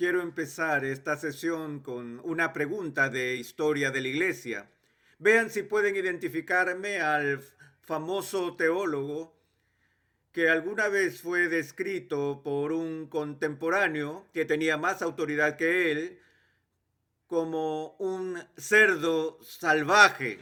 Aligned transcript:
Quiero 0.00 0.22
empezar 0.22 0.86
esta 0.86 1.18
sesión 1.18 1.80
con 1.80 2.22
una 2.24 2.54
pregunta 2.54 3.10
de 3.10 3.34
historia 3.34 3.90
de 3.90 4.00
la 4.00 4.08
iglesia. 4.08 4.70
Vean 5.18 5.50
si 5.50 5.62
pueden 5.62 5.94
identificarme 5.94 7.02
al 7.02 7.42
famoso 7.82 8.56
teólogo 8.56 9.36
que 10.32 10.48
alguna 10.48 10.88
vez 10.88 11.20
fue 11.20 11.48
descrito 11.48 12.40
por 12.42 12.72
un 12.72 13.08
contemporáneo 13.08 14.26
que 14.32 14.46
tenía 14.46 14.78
más 14.78 15.02
autoridad 15.02 15.58
que 15.58 15.92
él 15.92 16.18
como 17.26 17.94
un 17.98 18.42
cerdo 18.56 19.38
salvaje. 19.42 20.38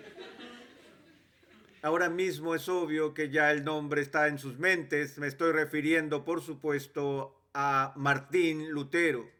Ahora 1.82 2.08
mismo 2.08 2.54
es 2.54 2.68
obvio 2.68 3.12
que 3.12 3.28
ya 3.28 3.50
el 3.50 3.64
nombre 3.64 4.02
está 4.02 4.28
en 4.28 4.38
sus 4.38 4.56
mentes. 4.60 5.18
Me 5.18 5.26
estoy 5.26 5.50
refiriendo, 5.50 6.24
por 6.24 6.42
supuesto, 6.42 7.42
a 7.54 7.92
Martín 7.96 8.70
Lutero 8.70 9.36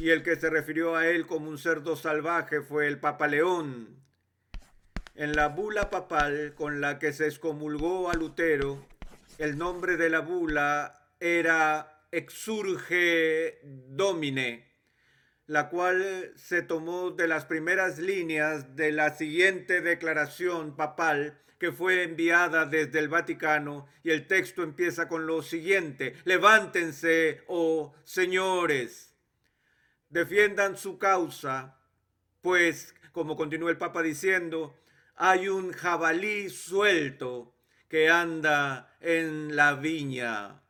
y 0.00 0.10
el 0.10 0.22
que 0.22 0.36
se 0.36 0.48
refirió 0.48 0.94
a 0.94 1.08
él 1.08 1.26
como 1.26 1.50
un 1.50 1.58
cerdo 1.58 1.96
salvaje 1.96 2.60
fue 2.60 2.86
el 2.86 3.00
Papa 3.00 3.26
León. 3.26 4.00
En 5.14 5.32
la 5.32 5.48
bula 5.48 5.90
papal 5.90 6.54
con 6.54 6.80
la 6.80 7.00
que 7.00 7.12
se 7.12 7.26
excomulgó 7.26 8.08
a 8.08 8.14
Lutero, 8.14 8.86
el 9.38 9.58
nombre 9.58 9.96
de 9.96 10.08
la 10.08 10.20
bula 10.20 11.10
era 11.18 12.04
Exurge 12.12 13.58
Domine, 13.64 14.64
la 15.46 15.68
cual 15.68 16.32
se 16.36 16.62
tomó 16.62 17.10
de 17.10 17.26
las 17.26 17.44
primeras 17.46 17.98
líneas 17.98 18.76
de 18.76 18.92
la 18.92 19.16
siguiente 19.16 19.80
declaración 19.80 20.76
papal 20.76 21.40
que 21.58 21.72
fue 21.72 22.04
enviada 22.04 22.66
desde 22.66 23.00
el 23.00 23.08
Vaticano 23.08 23.88
y 24.04 24.10
el 24.10 24.28
texto 24.28 24.62
empieza 24.62 25.08
con 25.08 25.26
lo 25.26 25.42
siguiente, 25.42 26.14
levántense, 26.24 27.42
oh 27.48 27.96
señores 28.04 29.08
defiendan 30.10 30.76
su 30.76 30.98
causa, 30.98 31.76
pues, 32.40 32.94
como 33.12 33.36
continúa 33.36 33.70
el 33.70 33.78
Papa 33.78 34.02
diciendo, 34.02 34.74
hay 35.16 35.48
un 35.48 35.72
jabalí 35.72 36.50
suelto 36.50 37.54
que 37.88 38.10
anda 38.10 38.96
en 39.00 39.56
la 39.56 39.74
viña. 39.74 40.60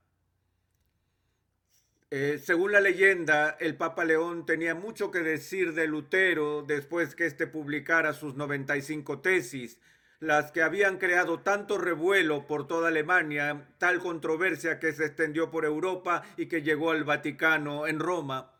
Eh, 2.10 2.40
según 2.42 2.72
la 2.72 2.80
leyenda, 2.80 3.56
el 3.60 3.76
Papa 3.76 4.04
León 4.06 4.46
tenía 4.46 4.74
mucho 4.74 5.10
que 5.10 5.18
decir 5.18 5.74
de 5.74 5.86
Lutero 5.86 6.62
después 6.62 7.14
que 7.14 7.26
éste 7.26 7.46
publicara 7.46 8.14
sus 8.14 8.34
95 8.34 9.20
tesis, 9.20 9.78
las 10.18 10.50
que 10.50 10.62
habían 10.62 10.96
creado 10.96 11.40
tanto 11.40 11.76
revuelo 11.76 12.46
por 12.46 12.66
toda 12.66 12.88
Alemania, 12.88 13.68
tal 13.76 13.98
controversia 13.98 14.80
que 14.80 14.92
se 14.92 15.04
extendió 15.04 15.50
por 15.50 15.66
Europa 15.66 16.22
y 16.38 16.46
que 16.46 16.62
llegó 16.62 16.92
al 16.92 17.04
Vaticano 17.04 17.86
en 17.86 18.00
Roma. 18.00 18.57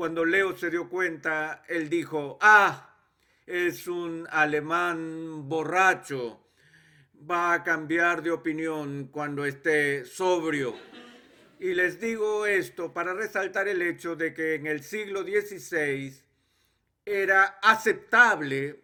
Cuando 0.00 0.24
Leo 0.24 0.56
se 0.56 0.70
dio 0.70 0.88
cuenta, 0.88 1.62
él 1.68 1.90
dijo, 1.90 2.38
ah, 2.40 2.96
es 3.44 3.86
un 3.86 4.26
alemán 4.30 5.46
borracho, 5.46 6.40
va 7.30 7.52
a 7.52 7.62
cambiar 7.62 8.22
de 8.22 8.30
opinión 8.30 9.08
cuando 9.08 9.44
esté 9.44 10.06
sobrio. 10.06 10.74
Y 11.58 11.74
les 11.74 12.00
digo 12.00 12.46
esto 12.46 12.94
para 12.94 13.12
resaltar 13.12 13.68
el 13.68 13.82
hecho 13.82 14.16
de 14.16 14.32
que 14.32 14.54
en 14.54 14.66
el 14.68 14.82
siglo 14.82 15.22
XVI 15.22 16.14
era 17.04 17.58
aceptable 17.62 18.80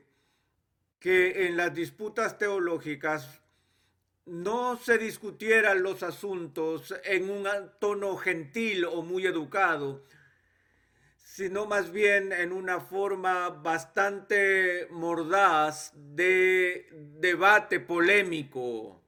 que 0.98 1.46
en 1.46 1.56
las 1.56 1.74
disputas 1.74 2.36
teológicas 2.36 3.40
no 4.26 4.76
se 4.76 4.98
discutieran 4.98 5.82
los 5.82 6.02
asuntos 6.02 6.94
en 7.04 7.30
un 7.30 7.48
tono 7.78 8.18
gentil 8.18 8.84
o 8.84 9.00
muy 9.00 9.24
educado, 9.24 10.04
sino 11.26 11.66
más 11.66 11.90
bien 11.90 12.32
en 12.32 12.52
una 12.52 12.78
forma 12.80 13.50
bastante 13.50 14.86
mordaz 14.90 15.92
de 15.94 16.86
debate 17.18 17.80
polémico. 17.80 19.02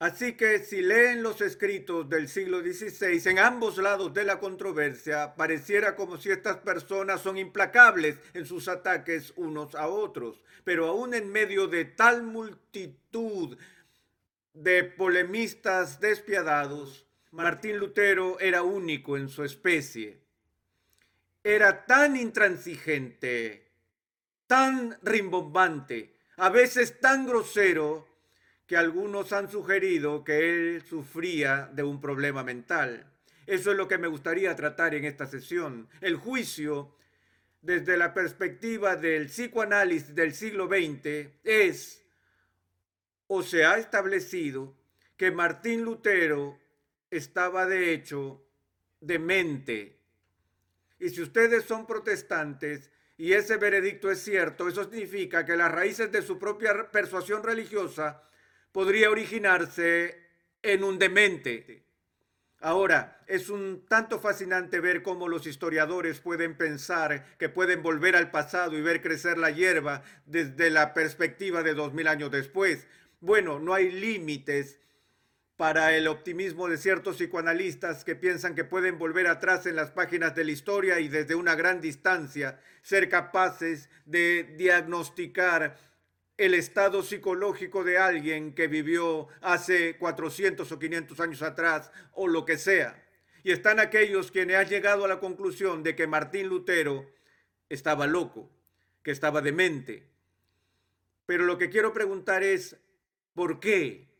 Así 0.00 0.36
que 0.36 0.58
si 0.58 0.82
leen 0.82 1.22
los 1.22 1.40
escritos 1.40 2.10
del 2.10 2.28
siglo 2.28 2.60
XVI 2.60 3.30
en 3.30 3.38
ambos 3.38 3.78
lados 3.78 4.12
de 4.12 4.24
la 4.24 4.40
controversia, 4.40 5.36
pareciera 5.36 5.94
como 5.94 6.18
si 6.18 6.30
estas 6.30 6.56
personas 6.58 7.20
son 7.20 7.38
implacables 7.38 8.18
en 8.34 8.44
sus 8.44 8.66
ataques 8.66 9.32
unos 9.36 9.76
a 9.76 9.86
otros. 9.86 10.42
Pero 10.64 10.88
aún 10.88 11.14
en 11.14 11.30
medio 11.30 11.68
de 11.68 11.84
tal 11.84 12.24
multitud 12.24 13.56
de 14.52 14.82
polemistas 14.82 16.00
despiadados, 16.00 17.06
Martín 17.30 17.78
Lutero 17.78 18.38
era 18.40 18.62
único 18.62 19.16
en 19.16 19.28
su 19.28 19.44
especie 19.44 20.23
era 21.44 21.84
tan 21.84 22.16
intransigente, 22.16 23.70
tan 24.46 24.98
rimbombante, 25.02 26.16
a 26.38 26.48
veces 26.48 26.98
tan 27.00 27.26
grosero, 27.26 28.08
que 28.66 28.78
algunos 28.78 29.32
han 29.34 29.50
sugerido 29.50 30.24
que 30.24 30.48
él 30.48 30.82
sufría 30.88 31.68
de 31.74 31.82
un 31.82 32.00
problema 32.00 32.42
mental. 32.42 33.12
Eso 33.46 33.72
es 33.72 33.76
lo 33.76 33.86
que 33.86 33.98
me 33.98 34.08
gustaría 34.08 34.56
tratar 34.56 34.94
en 34.94 35.04
esta 35.04 35.26
sesión. 35.26 35.86
El 36.00 36.16
juicio, 36.16 36.96
desde 37.60 37.98
la 37.98 38.14
perspectiva 38.14 38.96
del 38.96 39.26
psicoanálisis 39.26 40.14
del 40.14 40.32
siglo 40.32 40.66
XX, 40.66 41.28
es 41.44 42.02
o 43.26 43.42
se 43.42 43.66
ha 43.66 43.76
establecido 43.76 44.74
que 45.18 45.30
Martín 45.30 45.82
Lutero 45.82 46.58
estaba 47.10 47.66
de 47.66 47.92
hecho 47.92 48.42
demente 49.00 50.03
y 50.98 51.10
si 51.10 51.22
ustedes 51.22 51.64
son 51.64 51.86
protestantes 51.86 52.90
y 53.16 53.32
ese 53.32 53.56
veredicto 53.56 54.10
es 54.10 54.22
cierto, 54.22 54.68
eso 54.68 54.84
significa 54.84 55.44
que 55.44 55.56
las 55.56 55.70
raíces 55.70 56.10
de 56.10 56.22
su 56.22 56.38
propia 56.38 56.90
persuasión 56.90 57.42
religiosa 57.42 58.22
podría 58.72 59.10
originarse 59.10 60.20
en 60.62 60.82
un 60.82 60.98
demente. 60.98 61.84
Ahora, 62.60 63.22
es 63.26 63.50
un 63.50 63.84
tanto 63.86 64.18
fascinante 64.18 64.80
ver 64.80 65.02
cómo 65.02 65.28
los 65.28 65.46
historiadores 65.46 66.20
pueden 66.20 66.56
pensar 66.56 67.36
que 67.36 67.50
pueden 67.50 67.82
volver 67.82 68.16
al 68.16 68.30
pasado 68.30 68.76
y 68.76 68.80
ver 68.80 69.02
crecer 69.02 69.36
la 69.36 69.50
hierba 69.50 70.02
desde 70.24 70.70
la 70.70 70.94
perspectiva 70.94 71.62
de 71.62 71.74
dos 71.74 71.92
mil 71.92 72.08
años 72.08 72.30
después. 72.30 72.86
Bueno, 73.20 73.60
no 73.60 73.74
hay 73.74 73.90
límites 73.90 74.80
para 75.56 75.96
el 75.96 76.08
optimismo 76.08 76.68
de 76.68 76.78
ciertos 76.78 77.16
psicoanalistas 77.16 78.04
que 78.04 78.16
piensan 78.16 78.54
que 78.54 78.64
pueden 78.64 78.98
volver 78.98 79.28
atrás 79.28 79.66
en 79.66 79.76
las 79.76 79.90
páginas 79.92 80.34
de 80.34 80.44
la 80.44 80.50
historia 80.50 80.98
y 80.98 81.08
desde 81.08 81.36
una 81.36 81.54
gran 81.54 81.80
distancia 81.80 82.60
ser 82.82 83.08
capaces 83.08 83.88
de 84.04 84.54
diagnosticar 84.56 85.78
el 86.36 86.54
estado 86.54 87.04
psicológico 87.04 87.84
de 87.84 87.98
alguien 87.98 88.54
que 88.54 88.66
vivió 88.66 89.28
hace 89.40 89.96
400 89.96 90.70
o 90.70 90.78
500 90.78 91.20
años 91.20 91.42
atrás 91.42 91.92
o 92.12 92.26
lo 92.26 92.44
que 92.44 92.58
sea. 92.58 93.00
Y 93.44 93.52
están 93.52 93.78
aquellos 93.78 94.32
quienes 94.32 94.56
han 94.56 94.68
llegado 94.68 95.04
a 95.04 95.08
la 95.08 95.20
conclusión 95.20 95.84
de 95.84 95.94
que 95.94 96.08
Martín 96.08 96.48
Lutero 96.48 97.08
estaba 97.68 98.08
loco, 98.08 98.50
que 99.04 99.12
estaba 99.12 99.40
demente. 99.42 100.08
Pero 101.26 101.44
lo 101.44 101.58
que 101.58 101.70
quiero 101.70 101.92
preguntar 101.92 102.42
es, 102.42 102.76
¿por 103.34 103.60
qué? 103.60 104.13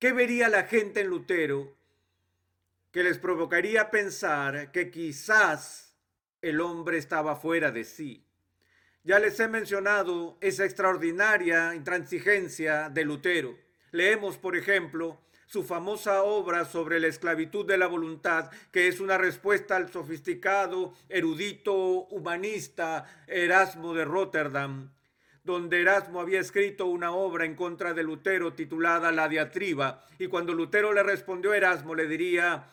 ¿Qué 0.00 0.14
vería 0.14 0.48
la 0.48 0.62
gente 0.62 1.02
en 1.02 1.08
Lutero 1.08 1.76
que 2.90 3.02
les 3.02 3.18
provocaría 3.18 3.90
pensar 3.90 4.72
que 4.72 4.90
quizás 4.90 5.94
el 6.40 6.62
hombre 6.62 6.96
estaba 6.96 7.36
fuera 7.36 7.70
de 7.70 7.84
sí? 7.84 8.24
Ya 9.04 9.18
les 9.18 9.38
he 9.40 9.46
mencionado 9.46 10.38
esa 10.40 10.64
extraordinaria 10.64 11.74
intransigencia 11.74 12.88
de 12.88 13.04
Lutero. 13.04 13.58
Leemos, 13.90 14.38
por 14.38 14.56
ejemplo, 14.56 15.20
su 15.44 15.64
famosa 15.64 16.22
obra 16.22 16.64
sobre 16.64 16.98
la 16.98 17.08
esclavitud 17.08 17.66
de 17.66 17.76
la 17.76 17.86
voluntad, 17.86 18.50
que 18.72 18.88
es 18.88 19.00
una 19.00 19.18
respuesta 19.18 19.76
al 19.76 19.92
sofisticado, 19.92 20.94
erudito, 21.10 21.74
humanista 21.74 23.04
Erasmo 23.26 23.92
de 23.92 24.06
Rotterdam, 24.06 24.94
donde 25.44 25.80
Erasmo 25.80 26.20
había 26.20 26.40
escrito 26.40 26.86
una 26.86 27.12
obra 27.12 27.44
en 27.44 27.54
contra 27.54 27.94
de 27.94 28.02
Lutero 28.02 28.52
titulada 28.52 29.12
La 29.12 29.28
diatriba, 29.28 30.04
y 30.18 30.26
cuando 30.26 30.52
Lutero 30.52 30.92
le 30.92 31.02
respondió 31.02 31.52
a 31.52 31.56
Erasmo 31.56 31.94
le 31.94 32.06
diría, 32.06 32.66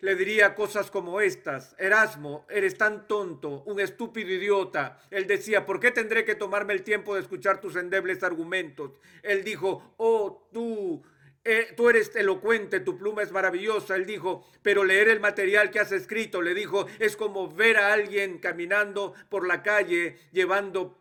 le 0.00 0.14
diría 0.14 0.54
cosas 0.54 0.90
como 0.90 1.20
estas, 1.20 1.74
Erasmo, 1.78 2.46
eres 2.48 2.78
tan 2.78 3.08
tonto, 3.08 3.62
un 3.66 3.80
estúpido 3.80 4.30
idiota. 4.30 5.00
Él 5.10 5.26
decía, 5.26 5.66
¿por 5.66 5.80
qué 5.80 5.90
tendré 5.90 6.24
que 6.24 6.36
tomarme 6.36 6.72
el 6.72 6.82
tiempo 6.82 7.14
de 7.14 7.20
escuchar 7.20 7.60
tus 7.60 7.74
endebles 7.74 8.22
argumentos? 8.22 8.92
Él 9.22 9.42
dijo, 9.42 9.94
oh, 9.96 10.48
tú, 10.52 11.02
eh, 11.44 11.72
tú 11.76 11.88
eres 11.88 12.14
elocuente, 12.14 12.80
tu 12.80 12.98
pluma 12.98 13.22
es 13.22 13.32
maravillosa. 13.32 13.96
Él 13.96 14.06
dijo, 14.06 14.46
pero 14.62 14.84
leer 14.84 15.08
el 15.08 15.18
material 15.18 15.70
que 15.70 15.80
has 15.80 15.92
escrito, 15.92 16.42
le 16.42 16.54
dijo, 16.54 16.86
es 16.98 17.16
como 17.16 17.48
ver 17.48 17.78
a 17.78 17.92
alguien 17.92 18.38
caminando 18.38 19.14
por 19.28 19.46
la 19.46 19.62
calle 19.62 20.18
llevando 20.30 20.97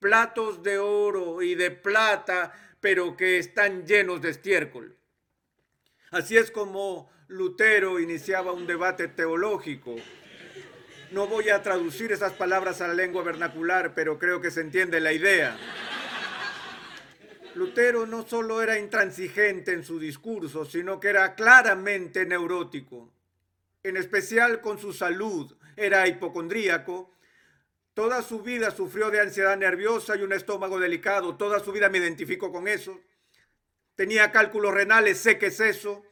platos 0.00 0.62
de 0.62 0.78
oro 0.78 1.42
y 1.42 1.54
de 1.54 1.70
plata, 1.70 2.52
pero 2.80 3.16
que 3.16 3.38
están 3.38 3.86
llenos 3.86 4.20
de 4.22 4.30
estiércol. 4.30 4.96
Así 6.10 6.36
es 6.36 6.50
como 6.50 7.08
Lutero 7.28 8.00
iniciaba 8.00 8.52
un 8.52 8.66
debate 8.66 9.06
teológico. 9.06 9.94
No 11.12 11.26
voy 11.26 11.50
a 11.50 11.62
traducir 11.62 12.10
esas 12.10 12.32
palabras 12.32 12.80
a 12.80 12.88
la 12.88 12.94
lengua 12.94 13.22
vernacular, 13.22 13.94
pero 13.94 14.18
creo 14.18 14.40
que 14.40 14.50
se 14.50 14.62
entiende 14.62 15.00
la 15.00 15.12
idea. 15.12 15.56
Lutero 17.54 18.06
no 18.06 18.26
solo 18.26 18.62
era 18.62 18.78
intransigente 18.78 19.72
en 19.72 19.84
su 19.84 19.98
discurso, 19.98 20.64
sino 20.64 20.98
que 20.98 21.08
era 21.08 21.34
claramente 21.34 22.24
neurótico, 22.24 23.12
en 23.82 23.96
especial 23.96 24.60
con 24.60 24.78
su 24.78 24.92
salud. 24.92 25.56
Era 25.76 26.06
hipocondríaco. 26.06 27.12
Toda 28.00 28.22
su 28.22 28.40
vida 28.40 28.70
sufrió 28.70 29.10
de 29.10 29.20
ansiedad 29.20 29.58
nerviosa 29.58 30.16
y 30.16 30.22
un 30.22 30.32
estómago 30.32 30.80
delicado. 30.80 31.36
Toda 31.36 31.60
su 31.60 31.70
vida 31.70 31.90
me 31.90 31.98
identifico 31.98 32.50
con 32.50 32.66
eso. 32.66 32.98
Tenía 33.94 34.32
cálculos 34.32 34.72
renales, 34.72 35.18
sé 35.18 35.36
que 35.36 35.48
es 35.48 35.60
eso. 35.60 36.02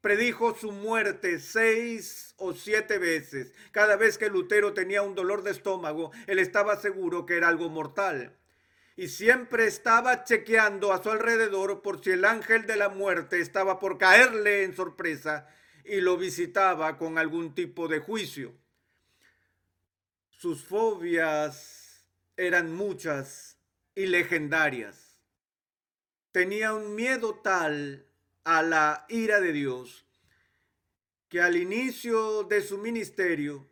Predijo 0.00 0.56
su 0.56 0.72
muerte 0.72 1.38
seis 1.38 2.34
o 2.36 2.52
siete 2.52 2.98
veces. 2.98 3.52
Cada 3.70 3.94
vez 3.94 4.18
que 4.18 4.28
Lutero 4.28 4.74
tenía 4.74 5.02
un 5.02 5.14
dolor 5.14 5.44
de 5.44 5.52
estómago, 5.52 6.10
él 6.26 6.40
estaba 6.40 6.80
seguro 6.80 7.26
que 7.26 7.36
era 7.36 7.46
algo 7.46 7.68
mortal 7.68 8.36
y 8.96 9.06
siempre 9.06 9.68
estaba 9.68 10.24
chequeando 10.24 10.92
a 10.92 11.00
su 11.00 11.12
alrededor 11.12 11.80
por 11.80 12.02
si 12.02 12.10
el 12.10 12.24
ángel 12.24 12.66
de 12.66 12.74
la 12.74 12.88
muerte 12.88 13.38
estaba 13.38 13.78
por 13.78 13.98
caerle 13.98 14.64
en 14.64 14.74
sorpresa 14.74 15.46
y 15.84 16.00
lo 16.00 16.16
visitaba 16.16 16.98
con 16.98 17.18
algún 17.18 17.54
tipo 17.54 17.86
de 17.86 18.00
juicio. 18.00 18.52
Sus 20.46 20.62
fobias 20.62 22.06
eran 22.36 22.72
muchas 22.72 23.58
y 23.96 24.06
legendarias. 24.06 25.18
Tenía 26.30 26.72
un 26.72 26.94
miedo 26.94 27.40
tal 27.42 28.06
a 28.44 28.62
la 28.62 29.06
ira 29.08 29.40
de 29.40 29.52
Dios 29.52 30.06
que 31.28 31.42
al 31.42 31.56
inicio 31.56 32.44
de 32.44 32.62
su 32.62 32.78
ministerio 32.78 33.66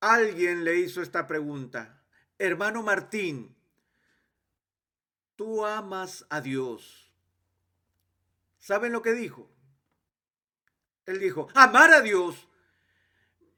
alguien 0.00 0.64
le 0.64 0.78
hizo 0.78 1.02
esta 1.02 1.26
pregunta. 1.26 2.02
Hermano 2.38 2.82
Martín, 2.82 3.54
tú 5.36 5.66
amas 5.66 6.24
a 6.30 6.40
Dios. 6.40 7.12
¿Saben 8.60 8.92
lo 8.92 9.02
que 9.02 9.12
dijo? 9.12 9.46
Él 11.04 11.18
dijo, 11.18 11.48
amar 11.52 11.92
a 11.92 12.00
Dios. 12.00 12.48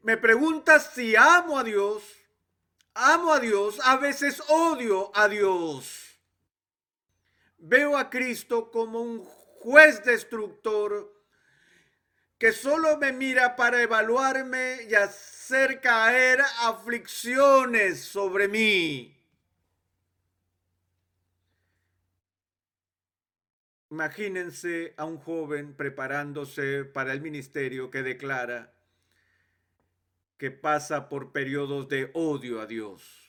Me 0.09 0.17
preguntas 0.17 0.93
si 0.95 1.15
amo 1.17 1.59
a 1.59 1.63
Dios. 1.63 2.03
Amo 2.95 3.31
a 3.31 3.41
Dios, 3.41 3.79
a 3.85 3.99
veces 3.99 4.43
odio 4.49 5.15
a 5.15 5.29
Dios. 5.29 6.19
Veo 7.59 7.95
a 7.95 8.09
Cristo 8.09 8.71
como 8.71 9.03
un 9.03 9.23
juez 9.23 10.03
destructor 10.03 11.13
que 12.39 12.53
solo 12.53 12.97
me 12.97 13.13
mira 13.13 13.55
para 13.55 13.83
evaluarme 13.83 14.79
y 14.89 14.95
hacer 14.95 15.83
caer 15.83 16.41
aflicciones 16.63 18.03
sobre 18.03 18.49
mí. 18.49 19.15
Imagínense 23.91 24.95
a 24.97 25.05
un 25.05 25.19
joven 25.19 25.75
preparándose 25.75 26.87
para 26.87 27.13
el 27.13 27.21
ministerio 27.21 27.91
que 27.91 28.03
declara 28.03 28.73
que 30.39 30.51
pasa 30.51 31.09
por 31.09 31.33
periodos 31.33 31.89
de 31.89 32.11
odio 32.15 32.61
a 32.61 32.67
Dios 32.67 33.29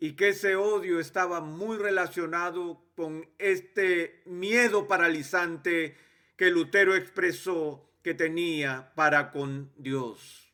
y 0.00 0.12
que 0.12 0.30
ese 0.30 0.56
odio 0.56 0.98
estaba 0.98 1.40
muy 1.40 1.76
relacionado 1.76 2.82
con 2.96 3.28
este 3.38 4.22
miedo 4.24 4.88
paralizante 4.88 5.96
que 6.36 6.50
Lutero 6.50 6.96
expresó 6.96 7.86
que 8.02 8.14
tenía 8.14 8.92
para 8.94 9.30
con 9.30 9.70
Dios. 9.76 10.49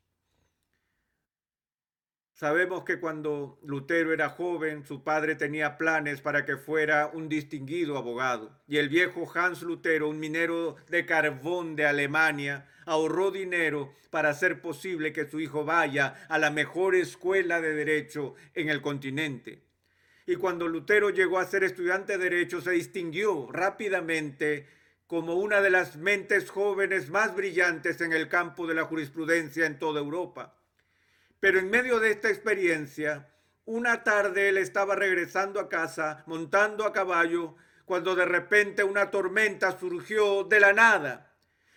Sabemos 2.36 2.84
que 2.84 3.00
cuando 3.00 3.58
Lutero 3.62 4.12
era 4.12 4.28
joven, 4.28 4.84
su 4.84 5.02
padre 5.02 5.36
tenía 5.36 5.78
planes 5.78 6.20
para 6.20 6.44
que 6.44 6.58
fuera 6.58 7.06
un 7.06 7.30
distinguido 7.30 7.96
abogado. 7.96 8.60
Y 8.68 8.76
el 8.76 8.90
viejo 8.90 9.26
Hans 9.34 9.62
Lutero, 9.62 10.10
un 10.10 10.20
minero 10.20 10.76
de 10.90 11.06
carbón 11.06 11.76
de 11.76 11.86
Alemania, 11.86 12.68
ahorró 12.84 13.30
dinero 13.30 13.94
para 14.10 14.28
hacer 14.28 14.60
posible 14.60 15.14
que 15.14 15.26
su 15.26 15.40
hijo 15.40 15.64
vaya 15.64 16.26
a 16.28 16.36
la 16.36 16.50
mejor 16.50 16.94
escuela 16.94 17.62
de 17.62 17.72
derecho 17.72 18.34
en 18.52 18.68
el 18.68 18.82
continente. 18.82 19.62
Y 20.26 20.36
cuando 20.36 20.68
Lutero 20.68 21.08
llegó 21.08 21.38
a 21.38 21.46
ser 21.46 21.64
estudiante 21.64 22.18
de 22.18 22.24
derecho, 22.24 22.60
se 22.60 22.72
distinguió 22.72 23.50
rápidamente 23.50 24.66
como 25.06 25.36
una 25.36 25.62
de 25.62 25.70
las 25.70 25.96
mentes 25.96 26.50
jóvenes 26.50 27.08
más 27.08 27.34
brillantes 27.34 28.02
en 28.02 28.12
el 28.12 28.28
campo 28.28 28.66
de 28.66 28.74
la 28.74 28.84
jurisprudencia 28.84 29.64
en 29.64 29.78
toda 29.78 30.00
Europa. 30.00 30.52
Pero 31.46 31.60
en 31.60 31.70
medio 31.70 32.00
de 32.00 32.10
esta 32.10 32.28
experiencia, 32.28 33.28
una 33.66 34.02
tarde 34.02 34.48
él 34.48 34.58
estaba 34.58 34.96
regresando 34.96 35.60
a 35.60 35.68
casa, 35.68 36.24
montando 36.26 36.84
a 36.84 36.92
caballo, 36.92 37.54
cuando 37.84 38.16
de 38.16 38.24
repente 38.24 38.82
una 38.82 39.12
tormenta 39.12 39.78
surgió 39.78 40.42
de 40.42 40.58
la 40.58 40.72
nada. 40.72 41.36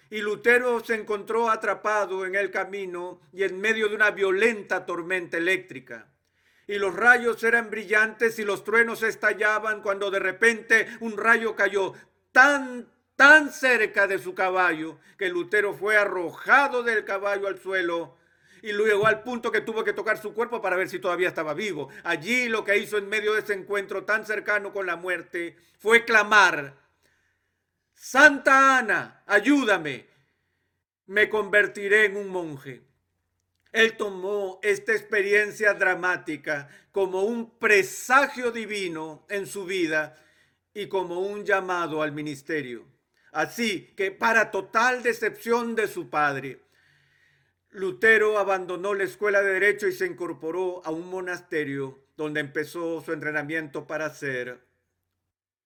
Y 0.09 0.21
Lutero 0.21 0.83
se 0.83 0.95
encontró 0.95 1.51
atrapado 1.51 2.25
en 2.25 2.33
el 2.33 2.49
camino 2.49 3.21
y 3.31 3.43
en 3.43 3.61
medio 3.61 3.87
de 3.89 3.93
una 3.93 4.09
violenta 4.09 4.87
tormenta 4.87 5.37
eléctrica. 5.37 6.07
Y 6.65 6.79
los 6.79 6.95
rayos 6.95 7.43
eran 7.43 7.69
brillantes 7.69 8.39
y 8.39 8.45
los 8.45 8.63
truenos 8.63 9.03
estallaban 9.03 9.83
cuando 9.83 10.09
de 10.09 10.17
repente 10.17 10.87
un 10.99 11.15
rayo 11.15 11.55
cayó 11.55 11.93
tan, 12.31 12.91
tan 13.15 13.51
cerca 13.51 14.07
de 14.07 14.17
su 14.17 14.33
caballo 14.33 14.97
que 15.15 15.29
Lutero 15.29 15.75
fue 15.75 15.95
arrojado 15.95 16.81
del 16.81 17.05
caballo 17.05 17.47
al 17.47 17.59
suelo 17.59 18.17
y 18.61 18.71
luego 18.71 19.07
al 19.07 19.23
punto 19.23 19.51
que 19.51 19.61
tuvo 19.61 19.83
que 19.83 19.93
tocar 19.93 20.21
su 20.21 20.33
cuerpo 20.33 20.61
para 20.61 20.75
ver 20.75 20.89
si 20.89 20.99
todavía 20.99 21.29
estaba 21.29 21.53
vivo. 21.53 21.89
Allí 22.03 22.49
lo 22.49 22.63
que 22.63 22.77
hizo 22.77 22.97
en 22.97 23.09
medio 23.09 23.33
de 23.33 23.39
ese 23.39 23.53
encuentro 23.53 24.03
tan 24.03 24.25
cercano 24.25 24.73
con 24.73 24.85
la 24.85 24.95
muerte 24.95 25.55
fue 25.79 26.05
clamar, 26.05 26.75
Santa 27.93 28.77
Ana, 28.77 29.23
ayúdame, 29.27 30.07
me 31.07 31.27
convertiré 31.27 32.05
en 32.05 32.17
un 32.17 32.29
monje. 32.29 32.81
Él 33.71 33.97
tomó 33.97 34.59
esta 34.63 34.93
experiencia 34.93 35.73
dramática 35.73 36.69
como 36.91 37.23
un 37.23 37.57
presagio 37.59 38.51
divino 38.51 39.25
en 39.29 39.45
su 39.45 39.65
vida 39.65 40.17
y 40.73 40.87
como 40.87 41.19
un 41.19 41.45
llamado 41.45 42.01
al 42.01 42.11
ministerio. 42.11 42.85
Así 43.31 43.93
que 43.95 44.11
para 44.11 44.49
total 44.49 45.03
decepción 45.03 45.75
de 45.75 45.87
su 45.87 46.09
padre, 46.09 46.61
Lutero 47.71 48.39
abandonó 48.39 48.95
la 48.95 49.03
escuela 49.03 49.41
de 49.41 49.53
derecho 49.53 49.87
y 49.87 49.91
se 49.91 50.07
incorporó 50.07 50.81
a 50.85 50.89
un 50.89 51.07
monasterio 51.07 51.99
donde 52.17 52.39
empezó 52.39 52.99
su 53.01 53.13
entrenamiento 53.13 53.85
para 53.85 54.09
ser 54.09 54.59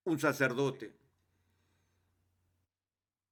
un 0.03 0.19
sacerdote. 0.19 0.93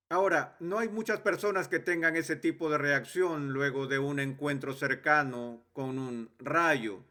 Ahora, 0.08 0.56
no 0.60 0.78
hay 0.78 0.88
muchas 0.88 1.20
personas 1.20 1.68
que 1.68 1.78
tengan 1.78 2.16
ese 2.16 2.36
tipo 2.36 2.70
de 2.70 2.78
reacción 2.78 3.52
luego 3.52 3.86
de 3.86 3.98
un 3.98 4.20
encuentro 4.20 4.72
cercano 4.72 5.64
con 5.72 5.98
un 5.98 6.30
rayo. 6.38 7.04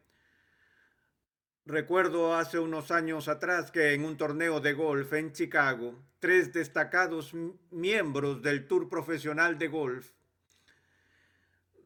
Recuerdo 1.65 2.35
hace 2.35 2.57
unos 2.57 2.89
años 2.89 3.27
atrás 3.27 3.71
que 3.71 3.93
en 3.93 4.03
un 4.03 4.17
torneo 4.17 4.59
de 4.59 4.73
golf 4.73 5.13
en 5.13 5.31
Chicago, 5.31 5.95
tres 6.19 6.53
destacados 6.53 7.33
miembros 7.69 8.41
del 8.41 8.67
Tour 8.67 8.89
Profesional 8.89 9.59
de 9.59 9.67
Golf 9.67 10.11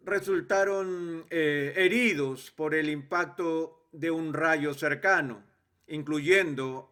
resultaron 0.05 1.25
eh, 1.29 1.73
heridos 1.75 2.51
por 2.51 2.75
el 2.75 2.89
impacto 2.89 3.87
de 3.91 4.11
un 4.11 4.33
rayo 4.33 4.73
cercano, 4.73 5.43
incluyendo 5.87 6.91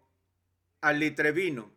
al 0.82 1.00
litrevino. 1.00 1.72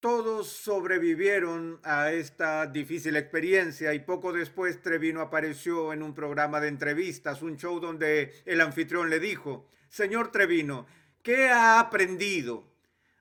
Todos 0.00 0.48
sobrevivieron 0.48 1.78
a 1.82 2.10
esta 2.12 2.66
difícil 2.66 3.16
experiencia 3.16 3.92
y 3.92 3.98
poco 3.98 4.32
después 4.32 4.80
Trevino 4.80 5.20
apareció 5.20 5.92
en 5.92 6.02
un 6.02 6.14
programa 6.14 6.58
de 6.58 6.68
entrevistas, 6.68 7.42
un 7.42 7.58
show 7.58 7.78
donde 7.80 8.32
el 8.46 8.62
anfitrión 8.62 9.10
le 9.10 9.20
dijo, 9.20 9.68
señor 9.90 10.32
Trevino, 10.32 10.86
¿qué 11.22 11.50
ha 11.50 11.78
aprendido 11.78 12.64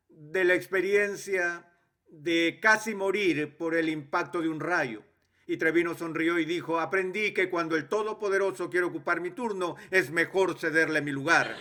de 0.07 0.45
la 0.45 0.53
experiencia 0.53 1.69
de 2.07 2.59
casi 2.61 2.95
morir 2.95 3.57
por 3.57 3.75
el 3.75 3.89
impacto 3.89 4.41
de 4.41 4.47
un 4.47 4.61
rayo? 4.61 5.03
Y 5.49 5.57
Trevino 5.57 5.95
sonrió 5.95 6.37
y 6.37 6.45
dijo, 6.45 6.79
aprendí 6.79 7.33
que 7.33 7.49
cuando 7.49 7.75
el 7.75 7.87
Todopoderoso 7.87 8.69
quiere 8.69 8.85
ocupar 8.85 9.19
mi 9.19 9.31
turno, 9.31 9.77
es 9.89 10.11
mejor 10.11 10.59
cederle 10.59 11.01
mi 11.01 11.09
lugar. 11.09 11.55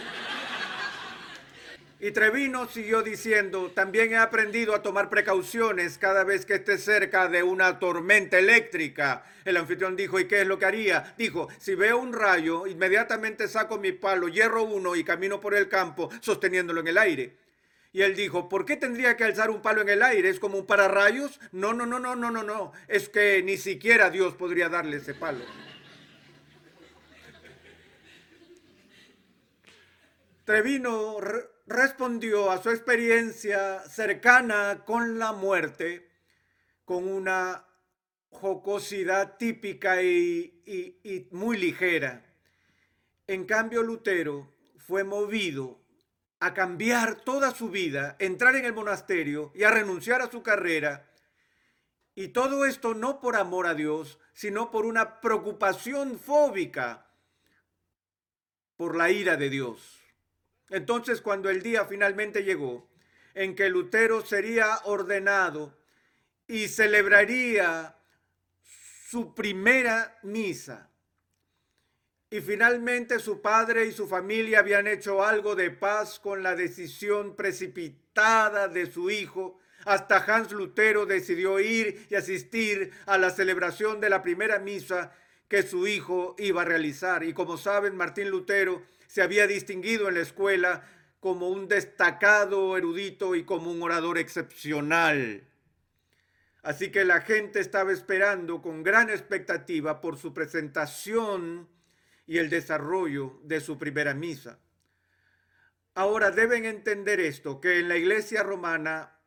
Y 1.98 2.10
Trevino 2.10 2.68
siguió 2.68 3.00
diciendo, 3.00 3.72
también 3.74 4.12
he 4.12 4.18
aprendido 4.18 4.74
a 4.74 4.82
tomar 4.82 5.08
precauciones 5.08 5.96
cada 5.96 6.22
vez 6.22 6.44
que 6.44 6.56
esté 6.56 6.76
cerca 6.76 7.28
de 7.28 7.42
una 7.42 7.78
tormenta 7.78 8.38
eléctrica. 8.38 9.24
El 9.42 9.56
anfitrión 9.56 9.96
dijo, 9.96 10.20
¿y 10.20 10.28
qué 10.28 10.42
es 10.42 10.46
lo 10.46 10.58
que 10.58 10.66
haría? 10.66 11.14
Dijo, 11.16 11.48
si 11.58 11.74
veo 11.74 11.96
un 11.96 12.12
rayo, 12.12 12.66
inmediatamente 12.66 13.48
saco 13.48 13.78
mi 13.78 13.92
palo, 13.92 14.28
hierro 14.28 14.64
uno 14.64 14.96
y 14.96 15.02
camino 15.02 15.40
por 15.40 15.54
el 15.54 15.66
campo 15.66 16.10
sosteniéndolo 16.20 16.80
en 16.80 16.88
el 16.88 16.98
aire. 16.98 17.47
Y 17.92 18.02
él 18.02 18.14
dijo, 18.14 18.48
¿por 18.48 18.64
qué 18.64 18.76
tendría 18.76 19.16
que 19.16 19.24
alzar 19.24 19.50
un 19.50 19.62
palo 19.62 19.80
en 19.80 19.88
el 19.88 20.02
aire? 20.02 20.28
¿Es 20.28 20.38
como 20.38 20.58
un 20.58 20.66
pararrayos? 20.66 21.40
No, 21.52 21.72
no, 21.72 21.86
no, 21.86 21.98
no, 21.98 22.14
no, 22.14 22.30
no, 22.30 22.42
no. 22.42 22.72
Es 22.86 23.08
que 23.08 23.42
ni 23.42 23.56
siquiera 23.56 24.10
Dios 24.10 24.34
podría 24.34 24.68
darle 24.68 24.98
ese 24.98 25.14
palo. 25.14 25.44
Trevino 30.44 31.18
respondió 31.66 32.50
a 32.50 32.62
su 32.62 32.70
experiencia 32.70 33.80
cercana 33.80 34.84
con 34.86 35.18
la 35.18 35.32
muerte 35.32 36.08
con 36.84 37.06
una 37.06 37.66
jocosidad 38.30 39.36
típica 39.36 40.02
y, 40.02 40.62
y 40.64 41.28
muy 41.32 41.58
ligera. 41.58 42.24
En 43.26 43.44
cambio, 43.44 43.82
Lutero 43.82 44.50
fue 44.78 45.04
movido 45.04 45.77
a 46.40 46.54
cambiar 46.54 47.16
toda 47.22 47.50
su 47.52 47.70
vida, 47.70 48.16
entrar 48.18 48.54
en 48.56 48.64
el 48.64 48.72
monasterio 48.72 49.52
y 49.54 49.64
a 49.64 49.70
renunciar 49.70 50.22
a 50.22 50.30
su 50.30 50.42
carrera. 50.42 51.10
Y 52.14 52.28
todo 52.28 52.64
esto 52.64 52.94
no 52.94 53.20
por 53.20 53.36
amor 53.36 53.66
a 53.66 53.74
Dios, 53.74 54.18
sino 54.32 54.70
por 54.70 54.86
una 54.86 55.20
preocupación 55.20 56.18
fóbica 56.18 57.06
por 58.76 58.96
la 58.96 59.10
ira 59.10 59.36
de 59.36 59.50
Dios. 59.50 60.00
Entonces, 60.70 61.20
cuando 61.20 61.50
el 61.50 61.62
día 61.62 61.84
finalmente 61.86 62.44
llegó 62.44 62.88
en 63.34 63.54
que 63.54 63.68
Lutero 63.68 64.24
sería 64.24 64.78
ordenado 64.84 65.76
y 66.46 66.68
celebraría 66.68 67.96
su 69.08 69.34
primera 69.34 70.18
misa, 70.22 70.87
y 72.30 72.40
finalmente 72.40 73.18
su 73.18 73.40
padre 73.40 73.86
y 73.86 73.92
su 73.92 74.06
familia 74.06 74.58
habían 74.58 74.86
hecho 74.86 75.24
algo 75.24 75.54
de 75.54 75.70
paz 75.70 76.18
con 76.18 76.42
la 76.42 76.54
decisión 76.54 77.34
precipitada 77.34 78.68
de 78.68 78.90
su 78.90 79.10
hijo. 79.10 79.58
Hasta 79.86 80.18
Hans 80.18 80.52
Lutero 80.52 81.06
decidió 81.06 81.58
ir 81.58 82.06
y 82.10 82.16
asistir 82.16 82.90
a 83.06 83.16
la 83.16 83.30
celebración 83.30 84.00
de 84.00 84.10
la 84.10 84.22
primera 84.22 84.58
misa 84.58 85.12
que 85.48 85.62
su 85.62 85.86
hijo 85.86 86.36
iba 86.38 86.62
a 86.62 86.66
realizar. 86.66 87.24
Y 87.24 87.32
como 87.32 87.56
saben, 87.56 87.96
Martín 87.96 88.28
Lutero 88.28 88.82
se 89.06 89.22
había 89.22 89.46
distinguido 89.46 90.08
en 90.08 90.16
la 90.16 90.20
escuela 90.20 90.84
como 91.20 91.48
un 91.48 91.66
destacado 91.66 92.76
erudito 92.76 93.34
y 93.34 93.44
como 93.44 93.70
un 93.70 93.82
orador 93.82 94.18
excepcional. 94.18 95.44
Así 96.62 96.90
que 96.90 97.06
la 97.06 97.22
gente 97.22 97.60
estaba 97.60 97.92
esperando 97.92 98.60
con 98.60 98.82
gran 98.82 99.08
expectativa 99.08 100.02
por 100.02 100.18
su 100.18 100.34
presentación 100.34 101.66
y 102.28 102.36
el 102.36 102.50
desarrollo 102.50 103.40
de 103.42 103.58
su 103.60 103.78
primera 103.78 104.12
misa. 104.12 104.60
Ahora 105.94 106.30
deben 106.30 106.66
entender 106.66 107.18
esto, 107.18 107.58
que 107.60 107.80
en 107.80 107.88
la 107.88 107.96
iglesia 107.96 108.42
romana, 108.42 109.18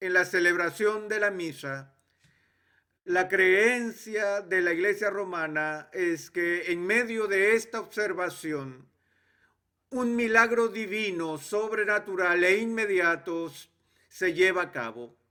en 0.00 0.12
la 0.12 0.24
celebración 0.24 1.08
de 1.08 1.20
la 1.20 1.30
misa, 1.30 1.94
la 3.04 3.28
creencia 3.28 4.40
de 4.42 4.60
la 4.60 4.72
iglesia 4.72 5.10
romana 5.10 5.88
es 5.92 6.30
que 6.30 6.72
en 6.72 6.84
medio 6.84 7.28
de 7.28 7.54
esta 7.54 7.80
observación, 7.80 8.90
un 9.90 10.16
milagro 10.16 10.68
divino, 10.68 11.38
sobrenatural 11.38 12.42
e 12.42 12.58
inmediato 12.58 13.52
se 14.08 14.34
lleva 14.34 14.62
a 14.62 14.72
cabo 14.72 15.21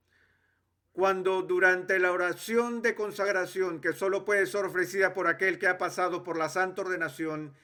cuando 0.92 1.42
durante 1.42 1.98
la 1.98 2.12
oración 2.12 2.82
de 2.82 2.94
consagración, 2.94 3.80
que 3.80 3.92
solo 3.92 4.24
puede 4.24 4.46
ser 4.46 4.66
ofrecida 4.66 5.14
por 5.14 5.26
aquel 5.26 5.58
que 5.58 5.66
ha 5.66 5.78
pasado 5.78 6.22
por 6.22 6.36
la 6.36 6.50
santa 6.50 6.82
ordenación 6.82 7.54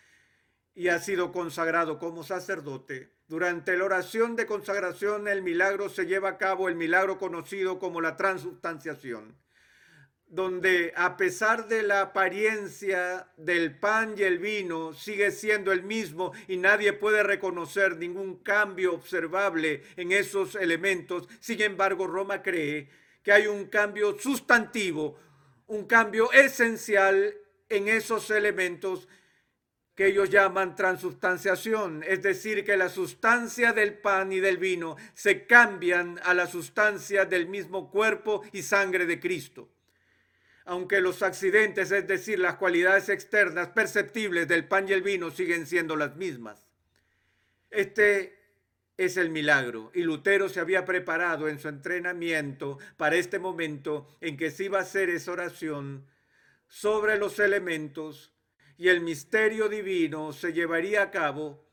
y 0.75 0.89
ha 0.89 0.99
sido 0.99 1.31
consagrado 1.31 1.99
como 1.99 2.23
sacerdote, 2.23 3.13
durante 3.27 3.77
la 3.77 3.85
oración 3.85 4.37
de 4.37 4.47
consagración 4.47 5.29
el 5.29 5.43
milagro 5.43 5.91
se 5.91 6.07
lleva 6.07 6.31
a 6.31 6.39
cabo, 6.39 6.69
el 6.69 6.77
milagro 6.77 7.19
conocido 7.19 7.79
como 7.79 8.01
la 8.01 8.17
transubstanciación, 8.17 9.37
donde 10.27 10.95
a 10.97 11.19
pesar 11.19 11.69
de 11.69 11.83
la 11.83 12.01
apariencia 12.01 13.29
del 13.37 13.79
pan 13.79 14.15
y 14.17 14.23
el 14.23 14.39
vino 14.39 14.95
sigue 14.95 15.31
siendo 15.33 15.73
el 15.73 15.83
mismo 15.83 16.33
y 16.47 16.57
nadie 16.57 16.95
puede 16.95 17.23
reconocer 17.23 17.99
ningún 17.99 18.37
cambio 18.39 18.95
observable 18.95 19.83
en 19.97 20.13
esos 20.13 20.55
elementos, 20.55 21.29
sin 21.41 21.61
embargo 21.61 22.07
Roma 22.07 22.43
cree 22.43 22.89
que 23.23 23.33
hay 23.33 23.47
un 23.47 23.67
cambio 23.67 24.19
sustantivo, 24.19 25.19
un 25.67 25.87
cambio 25.87 26.33
esencial 26.33 27.35
en 27.69 27.89
esos 27.89 28.31
elementos 28.31 29.09
que 29.99 30.07
ellos 30.07 30.31
llaman 30.31 30.77
transubstanciación, 30.77 32.05
es 32.07 32.23
decir, 32.23 32.65
que 32.65 32.77
la 32.77 32.89
sustancia 32.89 33.73
del 33.73 33.99
pan 33.99 34.31
y 34.31 34.39
del 34.39 34.57
vino 34.57 34.97
se 35.13 35.45
cambian 35.45 36.21
a 36.23 36.35
la 36.35 36.47
sustancia 36.47 37.25
del 37.25 37.49
mismo 37.49 37.91
cuerpo 37.91 38.43
y 38.53 38.63
sangre 38.63 39.07
de 39.07 39.19
Cristo. 39.19 39.69
Aunque 40.67 41.01
los 41.01 41.23
accidentes, 41.25 41.91
es 41.91 42.07
decir, 42.07 42.39
las 42.39 42.55
cualidades 42.59 43.09
externas 43.09 43.71
perceptibles 43.71 44.47
del 44.47 44.69
pan 44.69 44.89
y 44.89 44.93
el 44.93 45.03
vino 45.03 45.33
siguen 45.33 45.67
siendo 45.67 45.97
las 45.97 46.15
mismas. 46.15 46.69
Este 47.69 48.38
es 48.99 49.17
el 49.17 49.31
milagro. 49.31 49.91
Y 49.95 50.03
Lutero 50.03 50.51
se 50.51 50.61
había 50.61 50.85
preparado 50.85 51.49
en 51.49 51.59
su 51.59 51.69
entrenamiento 51.69 52.79
para 52.99 53.17
este 53.17 53.39
momento 53.39 54.07
en 54.21 54.37
que 54.37 54.51
se 54.51 54.65
iba 54.65 54.79
a 54.79 54.83
hacer 54.83 55.09
esa 55.09 55.33
oración 55.33 56.05
sobre 56.67 57.17
los 57.17 57.39
elementos 57.39 58.35
y 58.77 58.89
el 58.89 59.01
misterio 59.01 59.71
divino 59.71 60.35
se 60.35 60.53
llevaría 60.53 61.03
a 61.03 61.11
cabo 61.11 61.67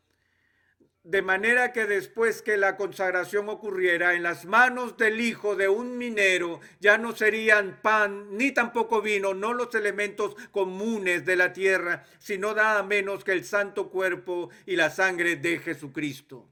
de 1.05 1.21
manera 1.21 1.71
que 1.71 1.85
después 1.85 2.41
que 2.41 2.57
la 2.57 2.77
consagración 2.77 3.47
ocurriera 3.47 4.15
en 4.15 4.23
las 4.23 4.45
manos 4.45 4.97
del 4.97 5.21
hijo 5.21 5.55
de 5.55 5.69
un 5.69 5.99
minero, 5.99 6.61
ya 6.79 6.97
no 6.97 7.15
serían 7.15 7.79
pan 7.83 8.35
ni 8.35 8.51
tampoco 8.51 9.03
vino, 9.03 9.35
no 9.35 9.53
los 9.53 9.75
elementos 9.75 10.35
comunes 10.49 11.23
de 11.23 11.35
la 11.35 11.53
tierra, 11.53 12.05
sino 12.17 12.55
nada 12.55 12.81
menos 12.81 13.23
que 13.23 13.33
el 13.33 13.45
santo 13.45 13.91
cuerpo 13.91 14.49
y 14.65 14.77
la 14.77 14.89
sangre 14.89 15.35
de 15.35 15.59
Jesucristo. 15.59 16.49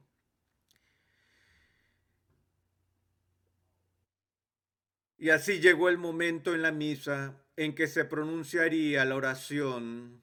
Y 5.24 5.30
así 5.30 5.58
llegó 5.58 5.88
el 5.88 5.96
momento 5.96 6.54
en 6.54 6.60
la 6.60 6.70
misa 6.70 7.40
en 7.56 7.74
que 7.74 7.86
se 7.86 8.04
pronunciaría 8.04 9.06
la 9.06 9.14
oración 9.14 10.22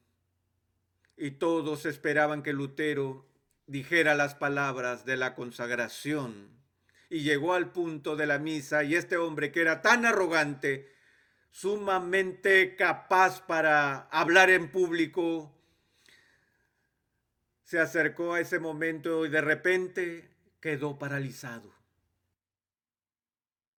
y 1.17 1.31
todos 1.31 1.87
esperaban 1.87 2.43
que 2.43 2.53
Lutero 2.53 3.25
dijera 3.65 4.13
las 4.13 4.35
palabras 4.35 5.03
de 5.03 5.17
la 5.17 5.33
consagración. 5.33 6.51
Y 7.09 7.21
llegó 7.21 7.55
al 7.55 7.71
punto 7.71 8.15
de 8.15 8.27
la 8.27 8.37
misa 8.37 8.83
y 8.83 8.93
este 8.93 9.17
hombre 9.17 9.51
que 9.51 9.61
era 9.61 9.81
tan 9.81 10.05
arrogante, 10.05 10.93
sumamente 11.49 12.75
capaz 12.75 13.41
para 13.47 14.01
hablar 14.11 14.51
en 14.51 14.69
público, 14.69 15.51
se 17.63 17.79
acercó 17.79 18.35
a 18.35 18.39
ese 18.39 18.59
momento 18.59 19.25
y 19.25 19.29
de 19.29 19.41
repente 19.41 20.29
quedó 20.59 20.99
paralizado 20.99 21.80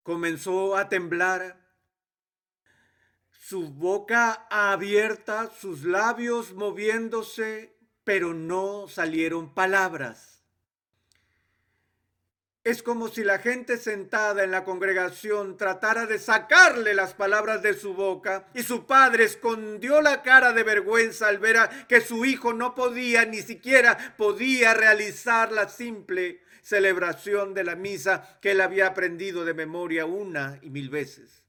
comenzó 0.03 0.75
a 0.75 0.89
temblar, 0.89 1.63
su 3.31 3.69
boca 3.69 4.47
abierta, 4.49 5.51
sus 5.59 5.83
labios 5.83 6.53
moviéndose, 6.53 7.75
pero 8.03 8.33
no 8.33 8.87
salieron 8.87 9.53
palabras. 9.53 10.33
Es 12.63 12.81
como 12.81 13.09
si 13.09 13.25
la 13.25 13.39
gente 13.39 13.75
sentada 13.75 14.45
en 14.45 14.51
la 14.51 14.63
congregación 14.63 15.57
tratara 15.57 16.05
de 16.05 16.17
sacarle 16.17 16.93
las 16.93 17.13
palabras 17.13 17.61
de 17.61 17.73
su 17.73 17.93
boca 17.93 18.47
y 18.53 18.63
su 18.63 18.85
padre 18.85 19.25
escondió 19.25 20.01
la 20.01 20.21
cara 20.21 20.53
de 20.53 20.63
vergüenza 20.63 21.27
al 21.27 21.39
ver 21.39 21.57
que 21.89 21.99
su 21.99 22.23
hijo 22.23 22.53
no 22.53 22.73
podía, 22.73 23.25
ni 23.25 23.41
siquiera 23.41 24.15
podía 24.15 24.73
realizar 24.73 25.51
la 25.51 25.67
simple 25.67 26.41
celebración 26.63 27.53
de 27.53 27.65
la 27.65 27.75
misa 27.75 28.39
que 28.41 28.51
él 28.51 28.61
había 28.61 28.87
aprendido 28.87 29.43
de 29.43 29.53
memoria 29.53 30.05
una 30.05 30.59
y 30.61 30.69
mil 30.69 30.89
veces. 30.89 31.43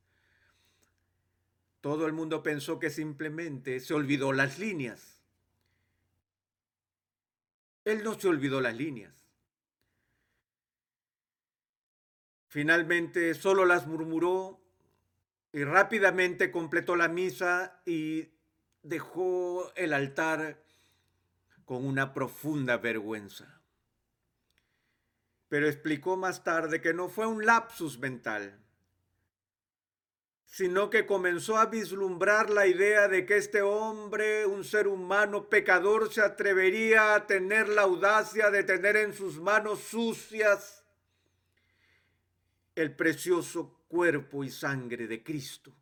Todo 1.81 2.07
el 2.07 2.13
mundo 2.13 2.43
pensó 2.43 2.79
que 2.81 2.91
simplemente 2.91 3.79
se 3.79 3.95
olvidó 3.95 4.33
las 4.33 4.59
líneas. 4.59 5.21
Él 7.85 8.03
no 8.03 8.19
se 8.19 8.27
olvidó 8.27 8.61
las 8.61 8.75
líneas. 8.75 9.13
Finalmente 12.49 13.35
solo 13.35 13.65
las 13.65 13.87
murmuró 13.87 14.61
y 15.53 15.63
rápidamente 15.63 16.51
completó 16.51 16.97
la 16.97 17.09
misa 17.09 17.81
y 17.87 18.31
dejó 18.83 19.73
el 19.77 19.93
altar 19.93 20.61
con 21.65 21.85
una 21.85 22.13
profunda 22.13 22.79
vergüenza 22.79 23.54
pero 25.55 25.69
explicó 25.69 26.17
más 26.17 26.43
tarde 26.43 26.81
que 26.81 26.93
no 26.93 27.09
fue 27.09 27.29
un 27.29 27.47
lapsus 27.47 28.01
mental, 28.01 28.59
sino 30.45 30.91
que 30.91 31.07
comenzó 31.07 31.59
a 31.59 31.67
vislumbrar 31.67 32.51
la 32.51 32.67
idea 32.67 33.07
de 33.07 33.25
que 33.25 33.37
este 33.37 33.63
hombre, 33.63 34.47
un 34.47 34.65
ser 34.65 34.89
humano 34.89 35.49
pecador, 35.49 36.13
se 36.13 36.23
atrevería 36.23 37.15
a 37.15 37.29
tener 37.29 37.69
la 37.69 37.83
audacia 37.83 38.51
de 38.51 38.65
tener 38.65 38.97
en 38.97 39.15
sus 39.15 39.39
manos 39.39 39.79
sucias 39.79 40.85
el 42.75 42.97
precioso 42.97 43.79
cuerpo 43.87 44.43
y 44.43 44.51
sangre 44.51 45.07
de 45.07 45.23
Cristo. 45.23 45.73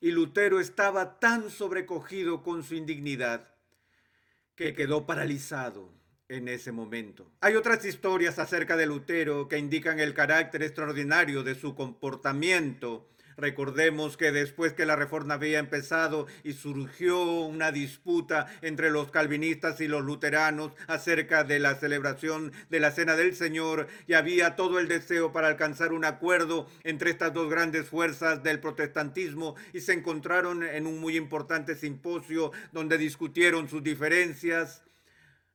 Y 0.00 0.12
Lutero 0.12 0.60
estaba 0.60 1.18
tan 1.18 1.50
sobrecogido 1.50 2.44
con 2.44 2.62
su 2.62 2.76
indignidad 2.76 3.52
que 4.54 4.74
quedó 4.74 5.06
paralizado 5.06 6.01
en 6.32 6.48
ese 6.48 6.72
momento. 6.72 7.30
Hay 7.40 7.54
otras 7.56 7.84
historias 7.84 8.38
acerca 8.38 8.76
de 8.76 8.86
Lutero 8.86 9.48
que 9.48 9.58
indican 9.58 10.00
el 10.00 10.14
carácter 10.14 10.62
extraordinario 10.62 11.42
de 11.42 11.54
su 11.54 11.74
comportamiento 11.74 13.08
Recordemos 13.36 14.16
que 14.16 14.32
después 14.32 14.72
que 14.72 14.86
la 14.86 14.96
reforma 14.96 15.34
había 15.34 15.58
empezado 15.58 16.26
y 16.44 16.52
surgió 16.52 17.22
una 17.22 17.72
disputa 17.72 18.46
entre 18.60 18.90
los 18.90 19.10
calvinistas 19.10 19.80
y 19.80 19.88
los 19.88 20.04
luteranos 20.04 20.72
acerca 20.86 21.44
de 21.44 21.58
la 21.58 21.74
celebración 21.74 22.52
de 22.70 22.80
la 22.80 22.90
Cena 22.90 23.16
del 23.16 23.34
Señor 23.34 23.88
y 24.06 24.14
había 24.14 24.56
todo 24.56 24.78
el 24.78 24.88
deseo 24.88 25.32
para 25.32 25.48
alcanzar 25.48 25.92
un 25.92 26.04
acuerdo 26.04 26.68
entre 26.84 27.10
estas 27.10 27.32
dos 27.32 27.50
grandes 27.50 27.88
fuerzas 27.88 28.42
del 28.42 28.60
protestantismo 28.60 29.56
y 29.72 29.80
se 29.80 29.94
encontraron 29.94 30.62
en 30.62 30.86
un 30.86 31.00
muy 31.00 31.16
importante 31.16 31.74
simposio 31.74 32.52
donde 32.72 32.98
discutieron 32.98 33.68
sus 33.68 33.82
diferencias. 33.82 34.82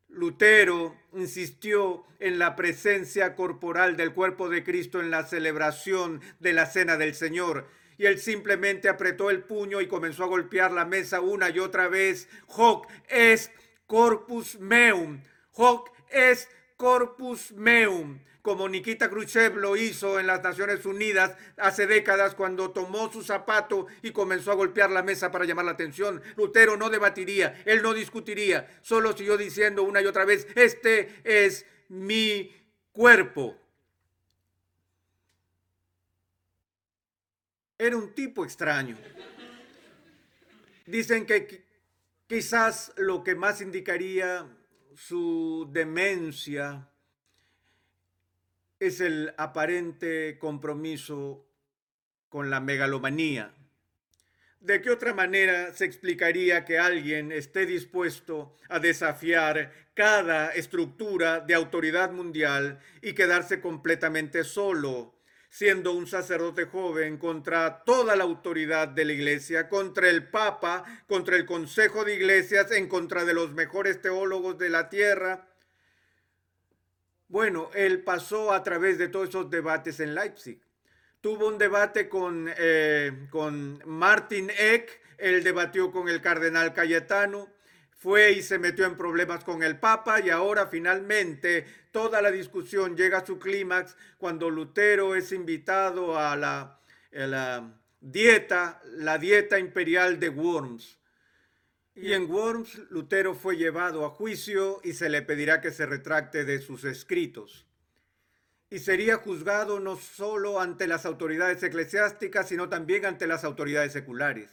Lutero 0.10 0.96
insistió 1.14 2.06
en 2.20 2.40
la 2.40 2.56
presencia 2.56 3.36
corporal 3.36 3.98
del 3.98 4.14
cuerpo 4.14 4.50
de 4.50 4.64
Cristo 4.64 5.00
en 5.00 5.12
la 5.12 5.24
celebración 5.24 6.22
de 6.40 6.54
la 6.54 6.66
Cena 6.66 6.98
del 6.98 7.14
Señor. 7.14 7.68
Y 7.98 8.06
él 8.06 8.20
simplemente 8.20 8.90
apretó 8.90 9.30
el 9.30 9.44
puño 9.44 9.82
y 9.82 9.88
comenzó 9.88 10.24
a 10.24 10.28
golpear 10.28 10.72
la 10.72 10.86
mesa 10.86 11.20
una 11.22 11.50
y 11.50 11.60
otra 11.60 11.88
vez. 11.88 12.28
Hoc 12.48 12.88
es 13.10 13.52
corpus 13.88 14.60
meum. 14.60 15.22
Hoc 15.54 15.92
es 16.10 16.48
corpus 16.78 17.52
meum 17.54 18.20
como 18.48 18.70
Nikita 18.70 19.10
Khrushchev 19.10 19.58
lo 19.58 19.75
hizo 19.75 20.22
en 20.22 20.27
las 20.27 20.42
Naciones 20.42 20.86
Unidas 20.86 21.36
hace 21.58 21.86
décadas 21.86 22.34
cuando 22.34 22.72
tomó 22.72 23.12
su 23.12 23.22
zapato 23.22 23.88
y 24.01 24.12
comenzó 24.12 24.54
a 24.54 24.56
golpear 24.56 24.89
la 24.89 25.04
mesa 25.04 25.30
para 25.34 25.44
llamar 25.44 25.66
la 25.66 25.72
atención. 25.72 26.24
Lutero 26.38 26.77
no 26.77 26.89
debatiría, 26.89 27.62
él 27.66 27.82
no 27.82 27.94
discutiría, 27.94 28.80
solo 28.82 29.12
siguió 29.18 29.36
diciendo 29.36 29.84
una 29.84 30.01
y 30.01 30.06
otra 30.06 30.24
vez, 30.24 30.48
este 30.56 31.13
es 31.25 31.66
mi 31.89 32.56
cuerpo. 32.94 33.60
Era 37.77 37.98
un 37.98 38.13
tipo 38.13 38.46
extraño. 38.46 38.98
Dicen 40.86 41.25
que 41.25 41.66
quizás 42.27 42.94
lo 42.96 43.25
que 43.25 43.36
más 43.36 43.60
indicaría 43.60 44.48
su 44.96 45.68
demencia 45.70 46.88
es 48.79 49.01
el 49.01 49.34
aparente 49.38 50.38
compromiso 50.39 51.48
con 52.29 52.50
la 52.50 52.60
megalomanía. 52.60 53.53
¿De 54.60 54.81
qué 54.81 54.89
otra 54.89 55.13
manera 55.13 55.72
se 55.74 55.86
explicaría 55.86 56.65
que 56.65 56.79
alguien 56.79 57.31
esté 57.31 57.65
dispuesto 57.65 58.55
a 58.69 58.79
desafiar 58.79 59.72
cada 59.93 60.50
estructura 60.50 61.39
de 61.39 61.53
autoridad 61.53 62.12
mundial 62.12 62.79
y 63.01 63.13
quedarse 63.13 63.62
completamente 63.62 64.43
solo, 64.43 65.15
siendo 65.50 65.93
un 65.93 66.07
sacerdote 66.07 66.65
joven 66.65 67.17
contra 67.17 67.84
toda 67.84 68.15
la 68.15 68.24
autoridad 68.24 68.88
de 68.88 69.05
la 69.05 69.13
iglesia, 69.13 69.69
contra 69.69 70.10
el 70.10 70.27
Papa, 70.27 70.84
contra 71.07 71.36
el 71.36 71.46
Consejo 71.46 72.03
de 72.03 72.15
Iglesias, 72.15 72.72
en 72.72 72.88
contra 72.88 73.25
de 73.25 73.34
los 73.34 73.53
mejores 73.53 74.01
teólogos 74.01 74.57
de 74.57 74.69
la 74.69 74.89
tierra? 74.89 75.47
Bueno, 77.29 77.69
él 77.74 78.03
pasó 78.03 78.53
a 78.53 78.63
través 78.63 78.98
de 78.98 79.10
todos 79.10 79.29
esos 79.29 79.50
debates 79.50 80.00
en 80.00 80.15
Leipzig. 80.15 80.62
Tuvo 81.19 81.48
un 81.48 81.57
debate 81.57 82.07
con, 82.07 82.50
eh, 82.57 83.27
con 83.29 83.81
Martin 83.86 84.50
Eck, 84.57 85.01
él 85.18 85.44
debatió 85.44 85.92
con 85.92 86.07
el 86.07 86.22
cardenal 86.22 86.74
Cayetano, 86.74 87.50
fue 87.98 88.31
y 88.31 88.42
se 88.44 88.59
metió 88.59 88.85
en 88.85 88.96
problemas 88.96 89.44
con 89.44 89.63
el 89.63 89.77
Papa 89.79 90.22
y 90.22 90.29
ahora 90.29 90.68
finalmente 90.68 91.66
toda 91.92 92.22
la 92.22 92.31
discusión 92.31 92.96
llega 92.96 93.18
a 93.18 93.25
su 93.25 93.40
clímax 93.40 93.98
cuando 94.18 94.50
Lutero 94.50 95.16
es 95.16 95.31
invitado 95.31 96.18
a 96.18 96.35
la, 96.35 96.79
a 97.13 97.27
la 97.27 97.74
dieta, 98.00 98.79
la 98.85 99.18
dieta 99.18 99.59
imperial 99.59 100.20
de 100.20 100.29
Worms. 100.29 100.98
Y 102.00 102.14
en 102.14 102.29
Worms, 102.29 102.79
Lutero 102.92 103.33
fue 103.33 103.57
llevado 103.57 104.05
a 104.05 104.12
juicio 104.12 104.79
y 104.83 104.94
se 104.94 105.10
le 105.10 105.24
pedirá 105.24 105.62
que 105.62 105.72
se 105.72 105.88
retracte 105.88 106.46
de 106.46 106.62
sus 106.62 106.83
escritos. 106.83 107.66
Y 108.70 108.79
sería 108.79 109.16
juzgado 109.16 109.79
no 109.79 109.96
solo 109.96 110.60
ante 110.60 110.86
las 110.86 111.07
autoridades 111.07 111.64
eclesiásticas, 111.64 112.50
sino 112.50 112.70
también 112.70 113.07
ante 113.07 113.25
las 113.25 113.44
autoridades 113.44 113.94
seculares. 113.94 114.51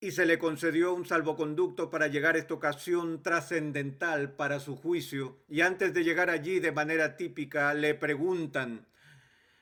Y 0.00 0.10
se 0.10 0.26
le 0.26 0.38
concedió 0.38 0.92
un 0.92 1.06
salvoconducto 1.06 1.88
para 1.88 2.08
llegar 2.08 2.34
a 2.34 2.40
esta 2.40 2.52
ocasión 2.52 3.22
trascendental 3.22 4.32
para 4.32 4.60
su 4.60 4.76
juicio. 4.76 5.38
Y 5.48 5.62
antes 5.62 5.94
de 5.94 6.04
llegar 6.04 6.28
allí 6.28 6.60
de 6.60 6.72
manera 6.72 7.16
típica, 7.16 7.72
le 7.72 7.94
preguntan, 7.94 8.86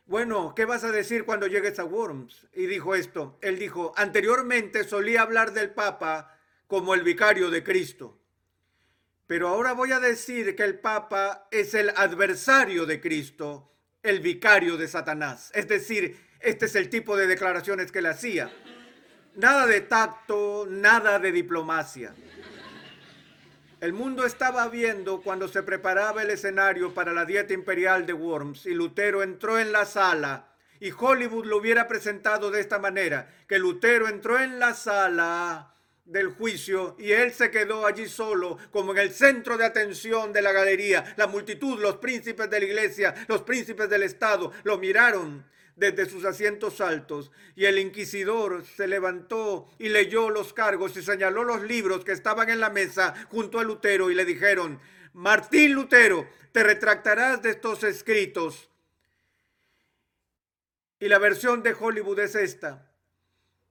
bueno, 0.07 0.55
¿qué 0.55 0.65
vas 0.65 0.85
a 0.85 0.93
decir 0.93 1.25
cuando 1.25 1.47
llegues 1.47 1.79
a 1.79 1.85
Worms? 1.85 2.49
Y 2.55 2.67
dijo 2.67 2.95
esto, 2.95 3.39
él 3.41 3.59
dijo, 3.59 3.93
anteriormente 3.97 4.85
solía 4.85 5.23
hablar 5.23 5.53
del 5.53 5.71
Papa 5.71 6.39
como 6.67 6.95
el 6.95 7.03
vicario 7.03 7.51
de 7.51 7.63
Cristo, 7.63 8.21
pero 9.27 9.49
ahora 9.49 9.73
voy 9.73 9.93
a 9.93 10.01
decir 10.01 10.55
que 10.57 10.65
el 10.65 10.79
Papa 10.79 11.49
es 11.51 11.75
el 11.75 11.91
adversario 11.91 12.85
de 12.85 13.01
Cristo, 13.01 13.73
el 14.03 14.21
vicario 14.21 14.77
de 14.77 14.89
Satanás. 14.89 15.51
Es 15.55 15.69
decir, 15.69 16.19
este 16.41 16.67
es 16.67 16.75
el 16.75 16.91
tipo 16.91 17.17
de 17.17 17.27
declaraciones 17.27 17.93
que 17.93 18.03
le 18.03 18.09
hacía. 18.09 18.51
Nada 19.37 19.67
de 19.67 19.81
tacto, 19.81 20.67
nada 20.69 21.19
de 21.19 21.33
diplomacia. 21.33 22.15
El 23.83 23.93
mundo 23.93 24.25
estaba 24.25 24.69
viendo 24.69 25.23
cuando 25.23 25.49
se 25.49 25.65
preparaba 25.65 26.23
el 26.23 26.31
escenario 26.31 26.95
para 26.95 27.13
la 27.13 27.25
dieta 27.25 27.53
imperial 27.53 28.07
de 28.07 28.13
Worms 28.13 28.65
y 28.67 28.75
Lutero 28.75 29.25
entró 29.25 29.59
en 29.59 29.73
la 29.73 29.87
sala 29.87 30.55
y 30.79 30.93
Hollywood 30.97 31.47
lo 31.47 31.57
hubiera 31.57 31.89
presentado 31.89 32.53
de 32.53 32.61
esta 32.61 32.79
manera, 32.79 33.29
que 33.49 33.59
Lutero 33.59 34.07
entró 34.07 34.39
en 34.39 34.61
la 34.61 34.75
sala 34.75 35.75
del 36.05 36.29
juicio 36.29 36.95
y 36.97 37.11
él 37.11 37.33
se 37.33 37.51
quedó 37.51 37.85
allí 37.85 38.07
solo, 38.07 38.57
como 38.71 38.93
en 38.93 38.99
el 38.99 39.11
centro 39.11 39.59
de 39.59 39.65
atención 39.65 40.33
de 40.33 40.43
la 40.43 40.53
galería. 40.53 41.17
La 41.17 41.27
multitud, 41.27 41.81
los 41.81 41.97
príncipes 41.97 42.49
de 42.49 42.61
la 42.61 42.67
iglesia, 42.67 43.15
los 43.27 43.43
príncipes 43.43 43.91
del 43.91 44.05
Estado, 44.05 44.53
lo 44.63 44.79
miraron 44.79 45.45
desde 45.77 46.07
sus 46.07 46.25
asientos 46.25 46.81
altos, 46.81 47.31
y 47.57 47.65
el 47.65 47.79
inquisidor 47.79 48.65
se 48.65 48.87
levantó 48.87 49.69
y 49.79 49.89
leyó 49.89 50.31
los 50.31 50.53
cargos 50.53 50.97
y 50.97 51.03
señaló 51.03 51.45
los 51.45 51.63
libros 51.63 52.05
que 52.05 52.13
estaban 52.13 52.51
en 52.51 52.61
la 52.61 52.71
mesa 52.71 53.15
junto 53.31 53.59
a 53.59 53.65
Lutero 53.65 54.11
y 54.11 54.15
le 54.15 54.25
dijeron, 54.25 54.81
Martín 55.15 55.73
Lutero, 55.73 56.29
te 56.53 56.63
retractarás 56.63 57.43
de 57.43 57.51
estos 57.51 57.83
escritos. 57.85 58.69
Y 61.01 61.09
la 61.09 61.19
versión 61.19 61.63
de 61.63 61.75
Hollywood 61.79 62.21
es 62.21 62.35
esta 62.35 62.92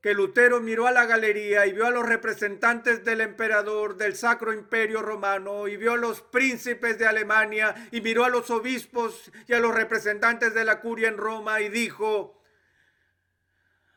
que 0.01 0.15
Lutero 0.15 0.59
miró 0.59 0.87
a 0.87 0.91
la 0.91 1.05
galería 1.05 1.67
y 1.67 1.73
vio 1.73 1.85
a 1.85 1.91
los 1.91 2.05
representantes 2.05 3.05
del 3.05 3.21
emperador 3.21 3.97
del 3.97 4.15
Sacro 4.15 4.51
Imperio 4.51 5.03
Romano 5.03 5.67
y 5.67 5.77
vio 5.77 5.93
a 5.93 5.97
los 5.97 6.21
príncipes 6.21 6.97
de 6.97 7.05
Alemania 7.05 7.75
y 7.91 8.01
miró 8.01 8.25
a 8.25 8.29
los 8.29 8.49
obispos 8.49 9.31
y 9.47 9.53
a 9.53 9.59
los 9.59 9.75
representantes 9.75 10.55
de 10.55 10.65
la 10.65 10.79
curia 10.81 11.07
en 11.07 11.17
Roma 11.17 11.61
y 11.61 11.69
dijo, 11.69 12.41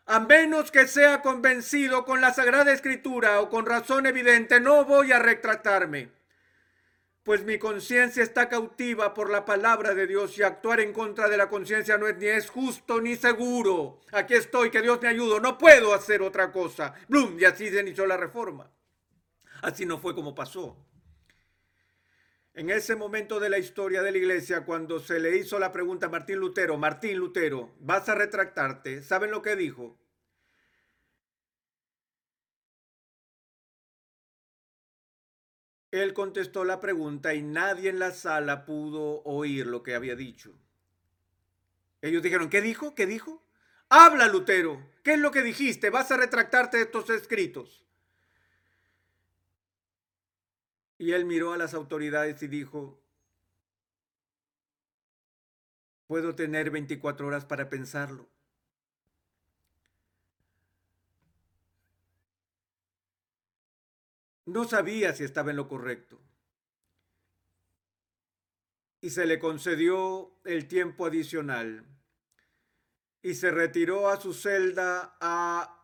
a 0.05 0.21
menos 0.21 0.71
que 0.71 0.87
sea 0.87 1.23
convencido 1.23 2.05
con 2.05 2.21
la 2.21 2.35
Sagrada 2.35 2.73
Escritura 2.73 3.41
o 3.41 3.49
con 3.49 3.65
razón 3.65 4.05
evidente, 4.05 4.61
no 4.61 4.85
voy 4.85 5.13
a 5.13 5.19
retratarme 5.19 6.11
pues 7.25 7.43
mi 7.43 7.59
conciencia 7.59 8.23
está 8.23 8.51
cautiva 8.51 9.15
por 9.15 9.31
la 9.31 9.47
palabra 9.47 9.95
de 9.95 10.07
Dios 10.07 10.37
y 10.37 10.43
actuar 10.43 10.81
en 10.81 10.93
contra 10.93 11.27
de 11.27 11.39
la 11.39 11.49
conciencia 11.49 11.97
no 11.97 12.07
es 12.07 12.19
ni 12.19 12.27
es 12.27 12.51
justo 12.51 13.01
ni 13.01 13.17
seguro. 13.17 14.01
Aquí 14.13 14.35
estoy, 14.35 14.71
que 14.71 14.83
Dios 14.83 15.01
me 15.01 15.09
ayude, 15.09 15.41
no 15.41 15.57
puedo 15.57 15.95
hacer 15.95 16.21
otra 16.21 16.53
cosa. 16.53 16.95
Blum, 17.09 17.39
y 17.41 17.47
así 17.47 17.71
se 17.71 17.81
inició 17.81 18.05
la 18.07 18.19
reforma. 18.19 18.71
Así 19.63 19.87
no 19.87 19.99
fue 19.99 20.15
como 20.15 20.35
pasó. 20.35 20.77
En 22.53 22.69
ese 22.69 22.95
momento 22.95 23.41
de 23.41 23.49
la 23.49 23.59
historia 23.59 24.03
de 24.03 24.13
la 24.13 24.19
iglesia, 24.19 24.67
cuando 24.67 25.01
se 25.01 25.19
le 25.19 25.35
hizo 25.35 25.59
la 25.59 25.73
pregunta 25.73 26.07
a 26.07 26.11
Martín 26.11 26.37
Lutero, 26.37 26.77
Martín 26.77 27.17
Lutero, 27.17 27.75
¿vas 27.81 28.07
a 28.11 28.15
retractarte? 28.15 29.03
¿Saben 29.03 29.31
lo 29.31 29.41
que 29.41 29.57
dijo? 29.57 29.99
Él 35.95 36.13
contestó 36.13 36.65
la 36.65 36.81
pregunta 36.81 37.35
y 37.35 37.43
nadie 37.43 37.89
en 37.89 38.01
la 38.01 38.11
sala 38.11 38.65
pudo 38.65 39.23
oír 39.23 39.69
lo 39.69 39.85
que 39.85 39.95
había 39.95 40.17
dicho. 40.17 40.53
Ellos 42.03 42.21
dijeron, 42.21 42.51
¿qué 42.51 42.61
dijo? 42.61 42.97
¿Qué 42.97 43.07
dijo? 43.07 43.47
Habla, 43.89 44.27
Lutero. 44.27 44.85
¿Qué 45.05 45.13
es 45.13 45.21
lo 45.21 45.31
que 45.31 45.43
dijiste? 45.43 45.91
¿Vas 45.91 46.11
a 46.11 46.17
retractarte 46.17 46.79
de 46.79 46.83
estos 46.83 47.11
escritos? 47.11 47.87
Y 50.99 51.13
él 51.13 51.27
miró 51.27 51.53
a 51.53 51.59
las 51.59 51.75
autoridades 51.75 52.43
y 52.43 52.49
dijo, 52.49 53.01
Puedo 56.09 56.35
tener 56.35 56.73
24 56.73 57.25
horas 57.25 57.45
para 57.45 57.69
pensarlo. 57.69 58.29
No 64.55 64.63
sabía 64.63 65.13
si 65.13 65.25
estaba 65.25 65.51
en 65.51 65.57
lo 65.57 65.67
correcto. 65.67 66.17
Y 69.01 69.11
se 69.11 69.27
le 69.27 69.41
concedió 69.41 70.39
el 70.45 70.69
tiempo 70.69 71.07
adicional. 71.07 71.85
Y 73.21 73.35
se 73.35 73.51
retiró 73.51 74.09
a 74.11 74.21
su 74.21 74.33
celda 74.33 75.17
a, 75.21 75.81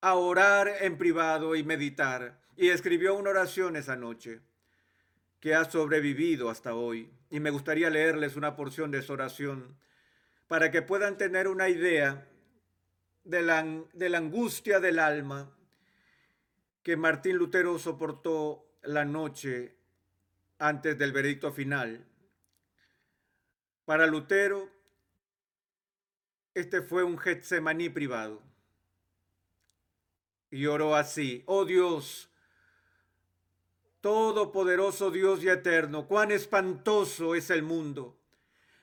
orar 0.00 0.76
en 0.80 0.96
privado 0.96 1.56
y 1.56 1.62
meditar. 1.62 2.40
Y 2.56 2.70
escribió 2.70 3.14
una 3.14 3.28
oración 3.28 3.76
esa 3.76 3.96
noche 3.96 4.40
que 5.38 5.54
ha 5.54 5.70
sobrevivido 5.70 6.48
hasta 6.48 6.74
hoy. 6.74 7.12
Y 7.28 7.38
me 7.38 7.50
gustaría 7.50 7.90
leerles 7.90 8.36
una 8.36 8.56
porción 8.56 8.90
de 8.90 9.00
esa 9.00 9.12
oración 9.12 9.76
para 10.46 10.70
que 10.70 10.80
puedan 10.80 11.18
tener 11.18 11.48
una 11.48 11.68
idea 11.68 12.26
de 13.24 13.42
la, 13.42 13.62
de 13.92 14.08
la 14.08 14.16
angustia 14.16 14.80
del 14.80 14.98
alma 14.98 15.54
que 16.82 16.96
Martín 16.96 17.36
Lutero 17.36 17.78
soportó 17.78 18.66
la 18.82 19.04
noche 19.04 19.76
antes 20.58 20.98
del 20.98 21.12
veredicto 21.12 21.52
final. 21.52 22.04
Para 23.84 24.06
Lutero, 24.06 24.68
este 26.54 26.82
fue 26.82 27.04
un 27.04 27.18
Getsemaní 27.18 27.88
privado. 27.88 28.42
Y 30.50 30.66
oró 30.66 30.96
así, 30.96 31.42
oh 31.46 31.64
Dios, 31.64 32.28
Todopoderoso 34.00 35.10
Dios 35.10 35.42
y 35.42 35.48
eterno, 35.48 36.06
cuán 36.06 36.30
espantoso 36.30 37.34
es 37.34 37.50
el 37.50 37.62
mundo. 37.62 38.16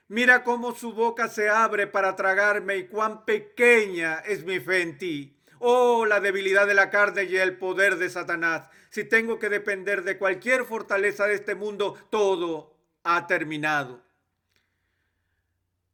Mira 0.07 0.43
cómo 0.43 0.75
su 0.75 0.93
boca 0.93 1.29
se 1.29 1.49
abre 1.49 1.87
para 1.87 2.15
tragarme 2.15 2.77
y 2.77 2.87
cuán 2.87 3.25
pequeña 3.25 4.19
es 4.19 4.45
mi 4.45 4.59
fe 4.59 4.81
en 4.81 4.97
ti. 4.97 5.34
Oh, 5.59 6.05
la 6.05 6.19
debilidad 6.19 6.67
de 6.67 6.73
la 6.73 6.89
carne 6.89 7.23
y 7.23 7.37
el 7.37 7.57
poder 7.57 7.97
de 7.97 8.09
Satanás. 8.09 8.69
Si 8.89 9.03
tengo 9.03 9.39
que 9.39 9.49
depender 9.49 10.03
de 10.03 10.17
cualquier 10.17 10.65
fortaleza 10.65 11.25
de 11.25 11.35
este 11.35 11.55
mundo, 11.55 11.97
todo 12.09 12.75
ha 13.03 13.27
terminado. 13.27 14.05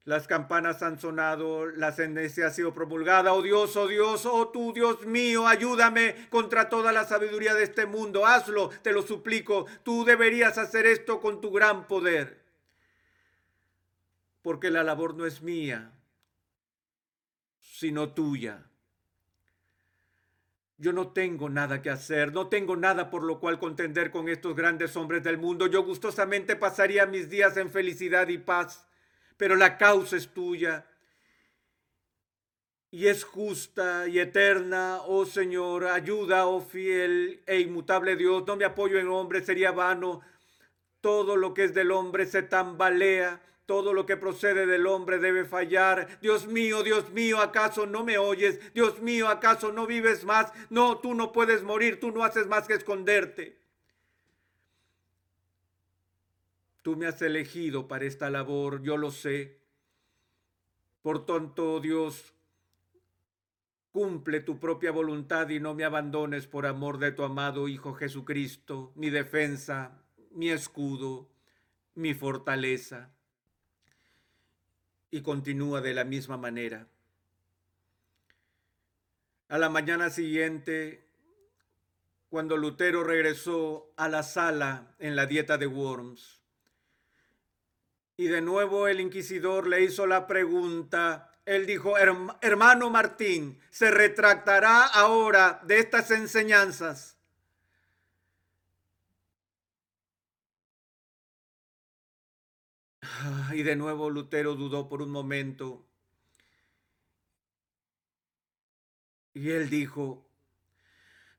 Las 0.03 0.27
campanas 0.27 0.81
han 0.81 0.99
sonado, 0.99 1.67
la 1.67 1.91
sentencia 1.91 2.47
ha 2.47 2.51
sido 2.51 2.73
promulgada. 2.73 3.33
Oh 3.33 3.43
Dios, 3.43 3.75
oh 3.75 3.87
Dios, 3.87 4.25
oh 4.25 4.49
tú, 4.49 4.73
Dios 4.73 5.05
mío, 5.05 5.47
ayúdame 5.47 6.27
contra 6.29 6.69
toda 6.69 6.91
la 6.91 7.05
sabiduría 7.05 7.53
de 7.53 7.63
este 7.63 7.85
mundo. 7.85 8.25
Hazlo, 8.25 8.69
te 8.81 8.93
lo 8.93 9.03
suplico. 9.03 9.67
Tú 9.83 10.03
deberías 10.03 10.57
hacer 10.57 10.87
esto 10.87 11.21
con 11.21 11.39
tu 11.39 11.51
gran 11.51 11.87
poder. 11.87 12.41
Porque 14.41 14.71
la 14.71 14.83
labor 14.83 15.13
no 15.13 15.27
es 15.27 15.43
mía, 15.43 15.91
sino 17.59 18.09
tuya. 18.09 18.70
Yo 20.81 20.91
no 20.93 21.09
tengo 21.09 21.47
nada 21.47 21.83
que 21.83 21.91
hacer, 21.91 22.33
no 22.33 22.47
tengo 22.47 22.75
nada 22.75 23.11
por 23.11 23.21
lo 23.21 23.39
cual 23.39 23.59
contender 23.59 24.09
con 24.09 24.27
estos 24.27 24.55
grandes 24.55 24.97
hombres 24.97 25.21
del 25.21 25.37
mundo. 25.37 25.67
Yo 25.67 25.83
gustosamente 25.83 26.55
pasaría 26.55 27.05
mis 27.05 27.29
días 27.29 27.55
en 27.57 27.69
felicidad 27.69 28.27
y 28.29 28.39
paz, 28.39 28.87
pero 29.37 29.55
la 29.55 29.77
causa 29.77 30.17
es 30.17 30.29
tuya 30.29 30.87
y 32.89 33.05
es 33.05 33.23
justa 33.23 34.07
y 34.07 34.17
eterna, 34.17 35.01
oh 35.05 35.27
Señor, 35.27 35.85
ayuda, 35.85 36.47
oh 36.47 36.61
fiel 36.61 37.43
e 37.45 37.59
inmutable 37.59 38.15
Dios, 38.15 38.43
no 38.47 38.55
me 38.55 38.65
apoyo 38.65 38.97
en 38.97 39.07
hombre, 39.07 39.43
sería 39.43 39.71
vano. 39.71 40.21
Todo 40.99 41.35
lo 41.35 41.53
que 41.53 41.65
es 41.65 41.75
del 41.75 41.91
hombre 41.91 42.25
se 42.25 42.41
tambalea 42.41 43.39
todo 43.65 43.93
lo 43.93 44.05
que 44.05 44.17
procede 44.17 44.65
del 44.65 44.87
hombre 44.87 45.19
debe 45.19 45.45
fallar. 45.45 46.19
Dios 46.21 46.47
mío, 46.47 46.83
Dios 46.83 47.11
mío, 47.11 47.39
¿acaso 47.39 47.85
no 47.85 48.03
me 48.03 48.17
oyes? 48.17 48.59
Dios 48.73 49.01
mío, 49.01 49.29
¿acaso 49.29 49.71
no 49.71 49.87
vives 49.87 50.25
más? 50.25 50.51
No, 50.69 50.97
tú 50.97 51.13
no 51.13 51.31
puedes 51.31 51.63
morir, 51.63 51.99
tú 51.99 52.11
no 52.11 52.23
haces 52.23 52.47
más 52.47 52.67
que 52.67 52.73
esconderte. 52.73 53.61
Tú 56.81 56.95
me 56.95 57.05
has 57.05 57.21
elegido 57.21 57.87
para 57.87 58.05
esta 58.05 58.29
labor, 58.29 58.81
yo 58.81 58.97
lo 58.97 59.11
sé. 59.11 59.59
Por 61.01 61.25
tanto, 61.25 61.79
Dios, 61.79 62.33
cumple 63.91 64.39
tu 64.41 64.59
propia 64.59 64.91
voluntad 64.91 65.47
y 65.49 65.59
no 65.59 65.75
me 65.75 65.83
abandones 65.83 66.47
por 66.47 66.65
amor 66.65 66.97
de 66.97 67.11
tu 67.11 67.23
amado 67.23 67.67
Hijo 67.67 67.93
Jesucristo, 67.93 68.91
mi 68.95 69.09
defensa, 69.09 70.03
mi 70.31 70.49
escudo, 70.49 71.29
mi 71.93 72.13
fortaleza 72.13 73.11
y 75.11 75.21
continúa 75.21 75.81
de 75.81 75.93
la 75.93 76.05
misma 76.05 76.37
manera. 76.37 76.87
A 79.49 79.57
la 79.57 79.69
mañana 79.69 80.09
siguiente, 80.09 81.05
cuando 82.29 82.55
Lutero 82.55 83.03
regresó 83.03 83.91
a 83.97 84.07
la 84.07 84.23
sala 84.23 84.95
en 84.97 85.17
la 85.17 85.25
dieta 85.25 85.57
de 85.57 85.67
Worms, 85.67 86.41
y 88.15 88.27
de 88.27 88.41
nuevo 88.41 88.87
el 88.87 89.01
inquisidor 89.01 89.67
le 89.67 89.83
hizo 89.83 90.07
la 90.07 90.27
pregunta, 90.27 91.33
él 91.45 91.65
dijo, 91.65 91.95
hermano 91.97 92.89
Martín, 92.89 93.59
¿se 93.69 93.91
retractará 93.91 94.85
ahora 94.85 95.59
de 95.65 95.79
estas 95.79 96.11
enseñanzas? 96.11 97.17
Y 103.53 103.63
de 103.63 103.75
nuevo 103.75 104.09
Lutero 104.09 104.55
dudó 104.55 104.87
por 104.87 105.01
un 105.01 105.11
momento. 105.11 105.85
Y 109.33 109.49
él 109.49 109.69
dijo, 109.69 110.27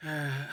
ah, 0.00 0.48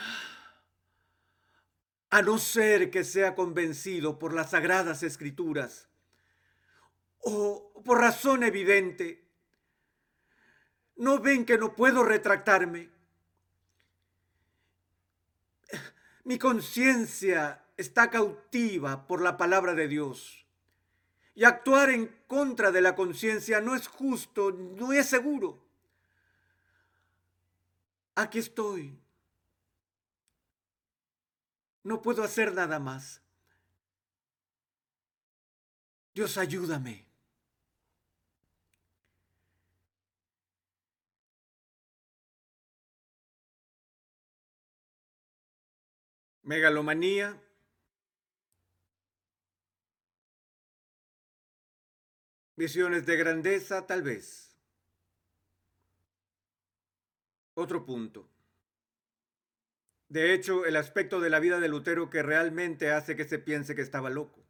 a 2.10 2.22
no 2.22 2.38
ser 2.38 2.90
que 2.90 3.04
sea 3.04 3.34
convencido 3.34 4.18
por 4.18 4.34
las 4.34 4.50
sagradas 4.50 5.02
escrituras 5.02 5.88
o 7.20 7.82
por 7.84 7.98
razón 7.98 8.42
evidente, 8.42 9.26
¿no 10.96 11.20
ven 11.20 11.44
que 11.44 11.56
no 11.56 11.74
puedo 11.74 12.04
retractarme? 12.04 12.90
Mi 16.24 16.38
conciencia 16.38 17.64
está 17.76 18.10
cautiva 18.10 19.06
por 19.06 19.22
la 19.22 19.36
palabra 19.36 19.74
de 19.74 19.88
Dios. 19.88 20.39
Y 21.34 21.44
actuar 21.44 21.90
en 21.90 22.08
contra 22.26 22.70
de 22.70 22.80
la 22.80 22.94
conciencia 22.94 23.60
no 23.60 23.74
es 23.74 23.86
justo, 23.86 24.50
no 24.52 24.92
es 24.92 25.06
seguro. 25.06 25.58
Aquí 28.14 28.38
estoy. 28.38 28.98
No 31.82 32.02
puedo 32.02 32.22
hacer 32.22 32.52
nada 32.52 32.78
más. 32.78 33.22
Dios 36.14 36.36
ayúdame. 36.36 37.06
Megalomanía 46.42 47.40
Visiones 52.60 53.06
de 53.06 53.16
grandeza, 53.16 53.86
tal 53.86 54.02
vez. 54.02 54.54
Otro 57.54 57.86
punto. 57.86 58.28
De 60.10 60.34
hecho, 60.34 60.66
el 60.66 60.76
aspecto 60.76 61.22
de 61.22 61.30
la 61.30 61.40
vida 61.40 61.58
de 61.58 61.68
Lutero 61.68 62.10
que 62.10 62.22
realmente 62.22 62.90
hace 62.90 63.16
que 63.16 63.24
se 63.24 63.38
piense 63.38 63.74
que 63.74 63.80
estaba 63.80 64.10
loco. 64.10 64.44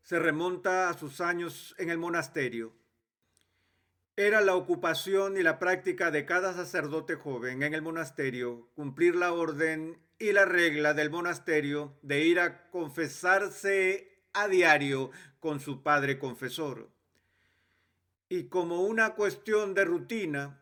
Se 0.00 0.18
remonta 0.18 0.88
a 0.88 0.94
sus 0.94 1.20
años 1.20 1.74
en 1.76 1.90
el 1.90 1.98
monasterio. 1.98 2.72
Era 4.16 4.40
la 4.40 4.54
ocupación 4.54 5.36
y 5.36 5.42
la 5.42 5.58
práctica 5.58 6.10
de 6.10 6.24
cada 6.24 6.54
sacerdote 6.54 7.16
joven 7.16 7.62
en 7.64 7.74
el 7.74 7.82
monasterio 7.82 8.70
cumplir 8.74 9.14
la 9.14 9.34
orden 9.34 10.00
y 10.18 10.32
la 10.32 10.46
regla 10.46 10.94
del 10.94 11.10
monasterio 11.10 11.98
de 12.00 12.24
ir 12.24 12.40
a 12.40 12.70
confesarse 12.70 14.11
a 14.32 14.48
diario 14.48 15.10
con 15.40 15.60
su 15.60 15.82
padre 15.82 16.18
confesor. 16.18 16.90
Y 18.28 18.44
como 18.48 18.82
una 18.82 19.14
cuestión 19.14 19.74
de 19.74 19.84
rutina, 19.84 20.58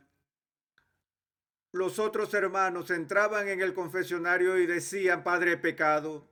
los 1.73 2.01
otros 2.01 2.35
hermanos 2.35 2.91
entraban 2.91 3.49
en 3.49 3.61
el 3.61 3.75
confesionario 3.75 4.59
y 4.59 4.67
decían, 4.67 5.23
Padre, 5.23 5.57
pecado. 5.57 6.29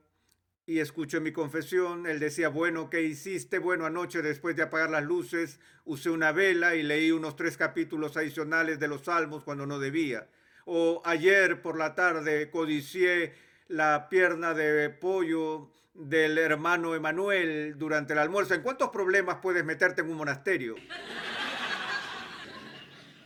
Y 0.65 0.79
escucho 0.79 1.21
mi 1.21 1.31
confesión. 1.31 2.05
Él 2.05 2.19
decía, 2.19 2.49
bueno, 2.49 2.89
¿qué 2.89 3.01
hiciste? 3.01 3.57
Bueno, 3.57 3.85
anoche 3.85 4.21
después 4.21 4.55
de 4.55 4.63
apagar 4.63 4.89
las 4.89 5.03
luces, 5.03 5.59
usé 5.85 6.09
una 6.09 6.31
vela 6.31 6.75
y 6.75 6.83
leí 6.83 7.09
unos 7.11 7.35
tres 7.35 7.57
capítulos 7.57 8.17
adicionales 8.17 8.79
de 8.79 8.87
los 8.87 9.05
salmos 9.05 9.43
cuando 9.43 9.65
no 9.65 9.79
debía. 9.79 10.27
O 10.65 11.01
ayer 11.05 11.61
por 11.61 11.77
la 11.77 11.95
tarde 11.95 12.51
codicié 12.51 13.33
la 13.67 14.09
pierna 14.09 14.53
de 14.53 14.89
pollo 14.89 15.71
del 15.99 16.37
hermano 16.37 16.95
Emanuel 16.95 17.77
durante 17.77 18.13
el 18.13 18.19
almuerzo. 18.19 18.53
¿En 18.53 18.61
cuántos 18.61 18.89
problemas 18.89 19.39
puedes 19.41 19.65
meterte 19.65 20.01
en 20.01 20.09
un 20.09 20.17
monasterio? 20.17 20.75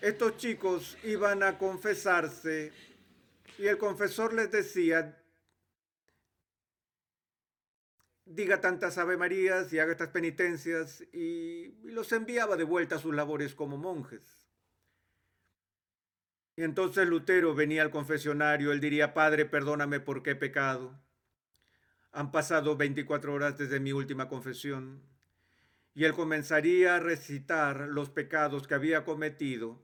Estos 0.01 0.37
chicos 0.37 0.97
iban 1.03 1.43
a 1.43 1.57
confesarse 1.57 2.73
y 3.59 3.67
el 3.67 3.77
confesor 3.77 4.33
les 4.33 4.51
decía, 4.51 5.23
diga 8.25 8.59
tantas 8.59 8.97
Ave 8.97 9.17
Marías 9.17 9.71
y 9.71 9.79
haga 9.79 9.91
estas 9.91 10.09
penitencias 10.09 11.01
y, 11.13 11.75
los 11.83 12.11
enviaba 12.11 12.57
de 12.57 12.63
vuelta 12.63 12.95
a 12.95 12.99
sus 12.99 13.13
labores 13.13 13.53
como 13.53 13.77
monjes. 13.77 14.49
Y 16.55 16.63
entonces 16.63 17.07
Lutero 17.07 17.53
venía 17.53 17.83
al 17.83 17.91
confesionario, 17.91 18.71
él 18.71 18.79
diría, 18.79 19.13
Padre, 19.13 19.45
perdóname 19.45 19.99
por 19.99 20.23
qué 20.23 20.31
he 20.31 20.35
pecado. 20.35 21.02
Han 22.13 22.31
pasado 22.31 22.77
24 22.77 23.33
horas 23.33 23.57
desde 23.57 23.79
mi 23.79 23.91
última 23.91 24.29
confesión. 24.29 25.01
Y 25.95 26.05
él 26.05 26.13
comenzaría 26.13 26.95
a 26.95 26.99
recitar 26.99 27.87
los 27.89 28.09
pecados 28.09 28.67
que 28.67 28.75
había 28.75 29.03
cometido 29.03 29.79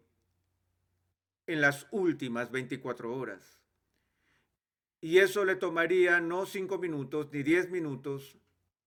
en 1.47 1.61
las 1.61 1.87
últimas 1.89 2.51
24 2.51 3.15
horas. 3.15 3.59
Y 5.01 5.17
eso 5.17 5.43
le 5.43 5.55
tomaría 5.55 6.21
no 6.21 6.45
cinco 6.45 6.77
minutos, 6.77 7.29
ni 7.31 7.41
diez 7.41 7.71
minutos, 7.71 8.37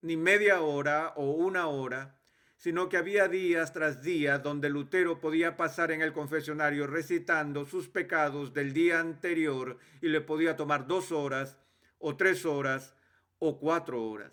ni 0.01 0.15
media 0.15 0.61
hora 0.61 1.11
o 1.17 1.31
una 1.31 1.67
hora, 1.67 2.19
sino 2.55 2.87
que 2.87 2.95
había 2.95 3.27
días 3.27 3.73
tras 3.73 4.01
días 4.01 4.41
donde 4.41 4.69
Lutero 4.69 5.19
podía 5.19 5.57
pasar 5.57 5.91
en 5.91 6.01
el 6.01 6.13
confesionario 6.13 6.87
recitando 6.87 7.65
sus 7.65 7.89
pecados 7.89 8.53
del 8.53 8.71
día 8.71 9.01
anterior 9.01 9.77
y 10.01 10.07
le 10.07 10.21
podía 10.21 10.55
tomar 10.55 10.87
dos 10.87 11.11
horas 11.11 11.57
o 11.99 12.15
tres 12.15 12.45
horas 12.45 12.95
o 13.45 13.59
cuatro 13.59 14.03
horas. 14.03 14.31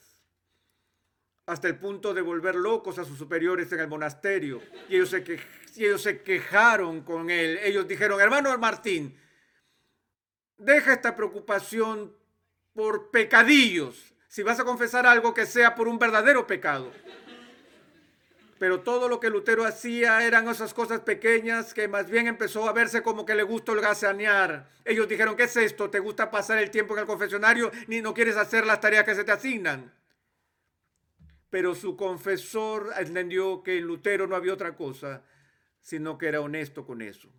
Hasta 1.46 1.68
el 1.68 1.78
punto 1.78 2.14
de 2.14 2.20
volver 2.20 2.54
locos 2.54 2.98
a 2.98 3.04
sus 3.04 3.18
superiores 3.18 3.70
en 3.72 3.80
el 3.80 3.88
monasterio. 3.88 4.60
Y 4.88 4.96
ellos 4.96 5.10
se, 5.10 5.24
y 5.76 5.84
ellos 5.84 6.02
se 6.02 6.22
quejaron 6.22 7.02
con 7.02 7.30
él. 7.30 7.58
Ellos 7.62 7.88
dijeron, 7.88 8.20
hermano 8.20 8.56
Martín, 8.58 9.16
Deja 10.60 10.92
esta 10.92 11.16
preocupación 11.16 12.14
por 12.74 13.10
pecadillos. 13.10 14.12
Si 14.28 14.42
vas 14.42 14.60
a 14.60 14.64
confesar 14.64 15.06
algo 15.06 15.32
que 15.32 15.46
sea 15.46 15.74
por 15.74 15.88
un 15.88 15.98
verdadero 15.98 16.46
pecado. 16.46 16.92
Pero 18.60 18.82
todo 18.82 19.08
lo 19.08 19.20
que 19.20 19.30
Lutero 19.30 19.64
hacía 19.64 20.22
eran 20.22 20.46
esas 20.46 20.74
cosas 20.74 21.00
pequeñas 21.00 21.72
que 21.72 21.88
más 21.88 22.10
bien 22.10 22.26
empezó 22.26 22.68
a 22.68 22.74
verse 22.74 23.02
como 23.02 23.24
que 23.24 23.34
le 23.34 23.42
gustó 23.42 23.72
el 23.72 23.80
gasanear. 23.80 24.68
Ellos 24.84 25.08
dijeron, 25.08 25.34
¿qué 25.34 25.44
es 25.44 25.56
esto? 25.56 25.88
¿Te 25.88 25.98
gusta 25.98 26.30
pasar 26.30 26.58
el 26.58 26.70
tiempo 26.70 26.92
en 26.92 27.00
el 27.00 27.06
confesionario 27.06 27.70
ni 27.86 28.02
no 28.02 28.12
quieres 28.12 28.36
hacer 28.36 28.66
las 28.66 28.78
tareas 28.78 29.04
que 29.04 29.14
se 29.14 29.24
te 29.24 29.32
asignan? 29.32 29.90
Pero 31.48 31.74
su 31.74 31.96
confesor 31.96 32.90
entendió 32.98 33.62
que 33.62 33.78
en 33.78 33.86
Lutero 33.86 34.26
no 34.26 34.36
había 34.36 34.52
otra 34.52 34.76
cosa, 34.76 35.24
sino 35.80 36.18
que 36.18 36.28
era 36.28 36.42
honesto 36.42 36.84
con 36.84 37.00
eso. 37.00 37.30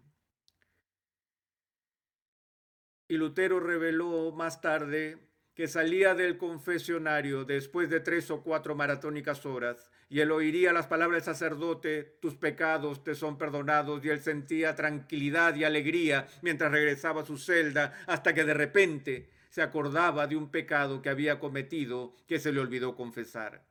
Y 3.08 3.18
Lutero 3.18 3.60
reveló 3.60 4.32
más 4.32 4.60
tarde 4.60 5.20
que 5.54 5.68
salía 5.68 6.16
del 6.16 6.40
confesionario 6.40 7.46
después 7.46 7.92
de 7.92 8.00
tres 8.00 8.32
o 8.32 8.42
cuatro 8.42 8.74
maratónicas 8.74 9.46
horas 9.46 9.92
y 10.12 10.20
él 10.20 10.30
oiría 10.32 10.74
las 10.74 10.88
palabras 10.88 11.26
del 11.26 11.34
sacerdote, 11.34 12.18
tus 12.20 12.36
pecados 12.36 13.02
te 13.02 13.16
son 13.16 13.38
perdonados 13.38 14.04
y 14.04 14.10
él 14.10 14.20
sentía 14.20 14.76
tranquilidad 14.76 15.56
y 15.56 15.64
alegría 15.64 16.28
mientras 16.42 16.70
regresaba 16.70 17.22
a 17.22 17.26
su 17.26 17.38
celda 17.38 18.04
hasta 18.08 18.34
que 18.34 18.44
de 18.44 18.54
repente 18.54 19.30
se 19.50 19.62
acordaba 19.62 20.28
de 20.28 20.36
un 20.36 20.52
pecado 20.52 21.02
que 21.02 21.08
había 21.08 21.40
cometido 21.40 22.14
que 22.28 22.40
se 22.40 22.52
le 22.52 22.60
olvidó 22.60 22.94
confesar. 22.94 23.64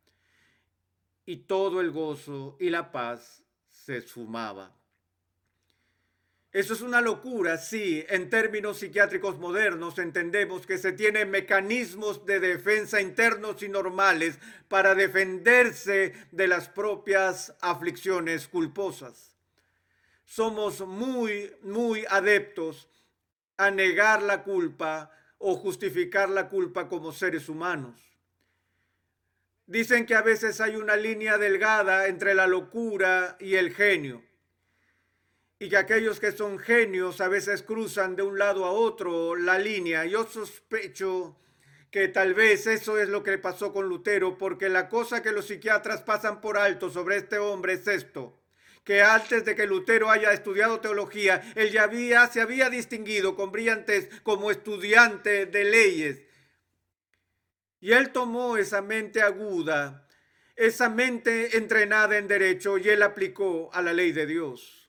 Y 1.27 1.45
todo 1.45 1.83
el 1.83 1.91
gozo 1.91 2.57
y 2.59 2.71
la 2.71 2.91
paz 2.91 3.45
se 3.71 3.99
esfumaba. 3.99 4.80
Eso 6.53 6.75
es 6.75 6.81
una 6.81 7.01
locura, 7.01 7.59
sí. 7.59 8.05
En 8.09 8.29
términos 8.29 8.79
psiquiátricos 8.79 9.39
modernos 9.39 9.99
entendemos 9.99 10.67
que 10.67 10.79
se 10.79 10.93
tienen 10.93 11.31
mecanismos 11.31 12.27
de 12.27 12.41
defensa 12.41 13.01
internos 13.01 13.63
y 13.63 13.69
normales 13.69 14.39
para 14.69 14.97
defenderse 14.97 16.13
de 16.33 16.49
las 16.49 16.69
propias 16.69 17.55
aflicciones 17.61 18.49
culposas. 18.49 19.37
Somos 20.25 20.81
muy, 20.81 21.53
muy 21.63 22.05
adeptos 22.09 22.89
a 23.57 23.71
negar 23.71 24.21
la 24.23 24.43
culpa 24.43 25.13
o 25.39 25.55
justificar 25.55 26.29
la 26.29 26.49
culpa 26.49 26.89
como 26.89 27.13
seres 27.13 27.49
humanos. 27.49 28.01
Dicen 29.67 30.05
que 30.05 30.17
a 30.17 30.23
veces 30.23 30.61
hay 30.61 30.75
una 30.75 30.97
línea 30.97 31.39
delgada 31.39 32.09
entre 32.09 32.35
la 32.35 32.49
locura 32.49 33.37
y 33.39 33.55
el 33.55 33.73
genio 33.73 34.30
y 35.61 35.69
que 35.69 35.77
aquellos 35.77 36.19
que 36.19 36.33
son 36.33 36.59
genios 36.59 37.21
a 37.21 37.29
veces 37.29 37.63
cruzan 37.63 38.17
de 38.17 38.23
un 38.23 38.39
lado 38.39 38.65
a 38.65 38.71
otro 38.71 39.37
la 39.37 39.59
línea. 39.59 40.07
Yo 40.07 40.27
sospecho 40.27 41.37
que 41.91 42.09
tal 42.09 42.33
vez 42.33 42.67
eso 42.67 42.99
es 42.99 43.11
lo 43.11 43.23
que 43.23 43.37
pasó 43.37 43.71
con 43.71 43.87
Lutero, 43.87 44.39
porque 44.39 44.71
la 44.71 44.89
cosa 44.89 45.23
que 45.23 45.33
los 45.33 45.47
psiquiatras 45.47 46.01
pasan 46.01 46.41
por 46.41 46.57
alto 46.57 46.89
sobre 46.89 47.19
este 47.19 47.39
hombre 47.39 47.75
es 47.75 47.87
esto 47.87 48.39
que 48.83 49.03
antes 49.03 49.45
de 49.45 49.55
que 49.55 49.67
Lutero 49.67 50.11
haya 50.11 50.33
estudiado 50.33 50.81
teología, 50.81 51.43
él 51.55 51.71
ya 51.71 51.85
había, 51.85 52.27
se 52.29 52.41
había 52.41 52.71
distinguido 52.71 53.37
con 53.37 53.53
brillantes 53.53 54.09
como 54.23 54.51
estudiante 54.51 55.45
de 55.45 55.65
leyes. 55.65 56.23
Y 57.79 57.93
él 57.93 58.11
tomó 58.11 58.57
esa 58.57 58.81
mente 58.81 59.21
aguda, 59.21 60.09
esa 60.57 60.89
mente 60.89 61.59
entrenada 61.59 62.17
en 62.17 62.27
derecho, 62.27 62.79
y 62.79 62.89
él 62.89 63.03
aplicó 63.03 63.71
a 63.75 63.83
la 63.83 63.93
ley 63.93 64.13
de 64.13 64.27
Dios. 64.27 64.80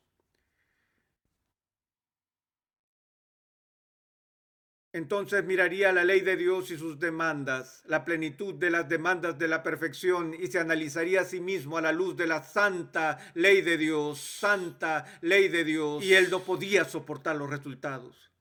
Entonces 4.93 5.45
miraría 5.45 5.93
la 5.93 6.03
ley 6.03 6.19
de 6.19 6.35
Dios 6.35 6.69
y 6.69 6.77
sus 6.77 6.99
demandas, 6.99 7.81
la 7.85 8.03
plenitud 8.03 8.53
de 8.55 8.69
las 8.69 8.89
demandas 8.89 9.39
de 9.39 9.47
la 9.47 9.63
perfección 9.63 10.33
y 10.33 10.47
se 10.47 10.59
analizaría 10.59 11.21
a 11.21 11.25
sí 11.25 11.39
mismo 11.39 11.77
a 11.77 11.81
la 11.81 11.93
luz 11.93 12.17
de 12.17 12.27
la 12.27 12.43
santa 12.43 13.17
ley 13.33 13.61
de 13.61 13.77
Dios, 13.77 14.19
santa 14.19 15.05
ley 15.21 15.47
de 15.47 15.63
Dios, 15.63 16.03
y 16.03 16.13
él 16.13 16.29
no 16.29 16.41
podía 16.41 16.83
soportar 16.83 17.37
los 17.37 17.49
resultados. 17.49 18.31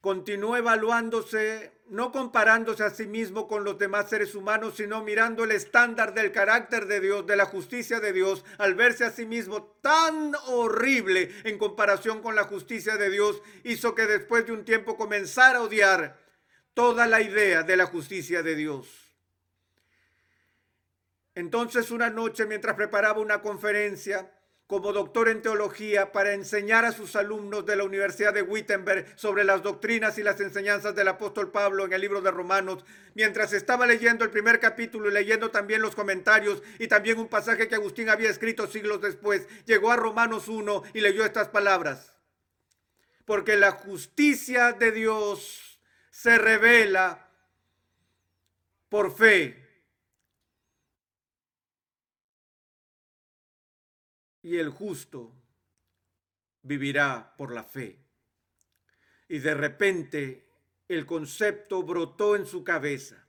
Continuó 0.00 0.56
evaluándose, 0.56 1.79
no 1.90 2.12
comparándose 2.12 2.84
a 2.84 2.90
sí 2.90 3.06
mismo 3.06 3.48
con 3.48 3.64
los 3.64 3.76
demás 3.76 4.08
seres 4.08 4.34
humanos, 4.36 4.74
sino 4.76 5.02
mirando 5.02 5.42
el 5.42 5.50
estándar 5.50 6.14
del 6.14 6.30
carácter 6.30 6.86
de 6.86 7.00
Dios, 7.00 7.26
de 7.26 7.36
la 7.36 7.46
justicia 7.46 7.98
de 7.98 8.12
Dios, 8.12 8.44
al 8.58 8.76
verse 8.76 9.04
a 9.04 9.10
sí 9.10 9.26
mismo 9.26 9.76
tan 9.82 10.32
horrible 10.46 11.34
en 11.44 11.58
comparación 11.58 12.22
con 12.22 12.36
la 12.36 12.44
justicia 12.44 12.96
de 12.96 13.10
Dios, 13.10 13.42
hizo 13.64 13.94
que 13.94 14.06
después 14.06 14.46
de 14.46 14.52
un 14.52 14.64
tiempo 14.64 14.96
comenzara 14.96 15.58
a 15.58 15.62
odiar 15.62 16.16
toda 16.74 17.08
la 17.08 17.20
idea 17.20 17.64
de 17.64 17.76
la 17.76 17.86
justicia 17.86 18.42
de 18.44 18.54
Dios. 18.54 18.86
Entonces 21.34 21.90
una 21.90 22.08
noche, 22.08 22.46
mientras 22.46 22.76
preparaba 22.76 23.18
una 23.18 23.42
conferencia, 23.42 24.30
como 24.70 24.92
doctor 24.92 25.28
en 25.28 25.42
teología 25.42 26.12
para 26.12 26.32
enseñar 26.32 26.84
a 26.84 26.92
sus 26.92 27.16
alumnos 27.16 27.66
de 27.66 27.74
la 27.74 27.82
Universidad 27.82 28.32
de 28.32 28.42
Wittenberg 28.42 29.04
sobre 29.16 29.42
las 29.42 29.64
doctrinas 29.64 30.16
y 30.16 30.22
las 30.22 30.40
enseñanzas 30.40 30.94
del 30.94 31.08
apóstol 31.08 31.50
Pablo 31.50 31.84
en 31.84 31.92
el 31.92 32.00
libro 32.00 32.20
de 32.20 32.30
Romanos, 32.30 32.84
mientras 33.14 33.52
estaba 33.52 33.84
leyendo 33.84 34.24
el 34.24 34.30
primer 34.30 34.60
capítulo 34.60 35.10
y 35.10 35.12
leyendo 35.12 35.50
también 35.50 35.82
los 35.82 35.96
comentarios 35.96 36.62
y 36.78 36.86
también 36.86 37.18
un 37.18 37.26
pasaje 37.26 37.66
que 37.66 37.74
Agustín 37.74 38.10
había 38.10 38.30
escrito 38.30 38.68
siglos 38.68 39.00
después, 39.00 39.48
llegó 39.66 39.90
a 39.90 39.96
Romanos 39.96 40.46
1 40.46 40.84
y 40.94 41.00
leyó 41.00 41.24
estas 41.24 41.48
palabras. 41.48 42.12
Porque 43.24 43.56
la 43.56 43.72
justicia 43.72 44.72
de 44.72 44.92
Dios 44.92 45.80
se 46.12 46.38
revela 46.38 47.28
por 48.88 49.12
fe 49.16 49.59
y 54.50 54.58
el 54.58 54.70
justo 54.70 55.32
vivirá 56.62 57.36
por 57.38 57.54
la 57.54 57.62
fe. 57.62 58.00
Y 59.28 59.38
de 59.38 59.54
repente 59.54 60.44
el 60.88 61.06
concepto 61.06 61.84
brotó 61.84 62.34
en 62.34 62.46
su 62.46 62.64
cabeza. 62.64 63.28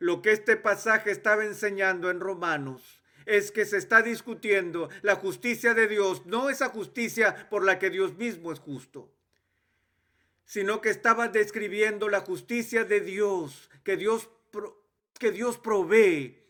Lo 0.00 0.22
que 0.22 0.32
este 0.32 0.56
pasaje 0.56 1.12
estaba 1.12 1.44
enseñando 1.44 2.10
en 2.10 2.18
Romanos 2.18 3.00
es 3.26 3.52
que 3.52 3.64
se 3.64 3.76
está 3.76 4.02
discutiendo 4.02 4.88
la 5.02 5.14
justicia 5.14 5.72
de 5.72 5.86
Dios, 5.86 6.26
no 6.26 6.50
esa 6.50 6.68
justicia 6.70 7.48
por 7.48 7.64
la 7.64 7.78
que 7.78 7.90
Dios 7.90 8.16
mismo 8.16 8.50
es 8.50 8.58
justo, 8.58 9.14
sino 10.46 10.80
que 10.80 10.90
estaba 10.90 11.28
describiendo 11.28 12.08
la 12.08 12.22
justicia 12.22 12.84
de 12.84 13.02
Dios, 13.02 13.70
que 13.84 13.96
Dios, 13.96 14.28
que 15.16 15.30
Dios 15.30 15.58
provee 15.58 16.44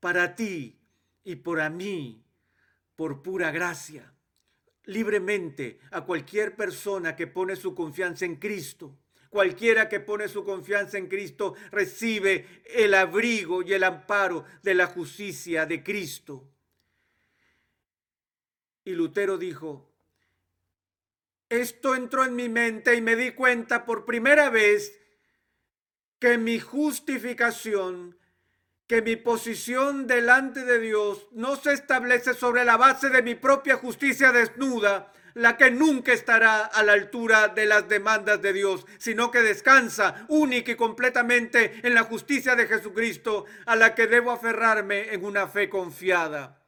para 0.00 0.34
ti 0.34 0.76
y 1.22 1.36
para 1.36 1.70
mí 1.70 2.24
por 3.00 3.22
pura 3.22 3.50
gracia, 3.50 4.12
libremente 4.84 5.80
a 5.90 6.04
cualquier 6.04 6.54
persona 6.54 7.16
que 7.16 7.26
pone 7.26 7.56
su 7.56 7.74
confianza 7.74 8.26
en 8.26 8.36
Cristo, 8.36 8.98
Cualquiera 9.30 9.88
que 9.88 10.00
pone 10.00 10.28
su 10.28 10.44
confianza 10.44 10.98
en 10.98 11.06
Cristo 11.06 11.54
recibe 11.70 12.62
el 12.64 12.92
abrigo 12.94 13.62
y 13.62 13.72
el 13.72 13.84
amparo 13.84 14.44
de 14.62 14.74
la 14.74 14.88
justicia 14.88 15.66
de 15.66 15.84
Cristo. 15.84 16.50
Y 18.84 18.90
Lutero 18.90 19.38
dijo, 19.38 19.88
esto 21.48 21.94
entró 21.94 22.24
en 22.24 22.34
mi 22.34 22.48
mente 22.48 22.96
y 22.96 23.00
me 23.00 23.14
di 23.14 23.30
cuenta 23.30 23.86
por 23.86 24.04
primera 24.04 24.50
vez 24.50 25.00
que 26.18 26.36
mi 26.36 26.58
justificación, 26.58 28.18
que 28.90 29.02
mi 29.02 29.14
posición 29.14 30.08
delante 30.08 30.64
de 30.64 30.80
Dios 30.80 31.28
no 31.30 31.54
se 31.54 31.72
establece 31.72 32.34
sobre 32.34 32.64
la 32.64 32.76
base 32.76 33.08
de 33.08 33.22
mi 33.22 33.36
propia 33.36 33.76
justicia 33.76 34.32
desnuda, 34.32 35.12
la 35.34 35.56
que 35.56 35.70
nunca 35.70 36.12
estará 36.12 36.64
a 36.64 36.82
la 36.82 36.94
altura 36.94 37.46
de 37.46 37.66
las 37.66 37.88
demandas 37.88 38.42
de 38.42 38.52
Dios, 38.52 38.84
sino 38.98 39.30
que 39.30 39.42
descansa 39.42 40.26
única 40.26 40.72
y 40.72 40.74
completamente 40.74 41.78
en 41.84 41.94
la 41.94 42.02
justicia 42.02 42.56
de 42.56 42.66
Jesucristo, 42.66 43.44
a 43.64 43.76
la 43.76 43.94
que 43.94 44.08
debo 44.08 44.32
aferrarme 44.32 45.14
en 45.14 45.24
una 45.24 45.46
fe 45.46 45.68
confiada. 45.68 46.60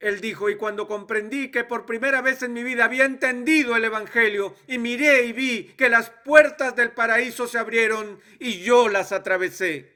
Él 0.00 0.20
dijo, 0.20 0.50
y 0.50 0.56
cuando 0.56 0.88
comprendí 0.88 1.52
que 1.52 1.62
por 1.62 1.86
primera 1.86 2.20
vez 2.20 2.42
en 2.42 2.52
mi 2.52 2.64
vida 2.64 2.86
había 2.86 3.04
entendido 3.04 3.76
el 3.76 3.84
Evangelio, 3.84 4.56
y 4.66 4.78
miré 4.78 5.26
y 5.26 5.32
vi 5.32 5.64
que 5.76 5.88
las 5.88 6.10
puertas 6.10 6.74
del 6.74 6.90
paraíso 6.90 7.46
se 7.46 7.58
abrieron 7.58 8.18
y 8.40 8.58
yo 8.58 8.88
las 8.88 9.12
atravesé. 9.12 9.93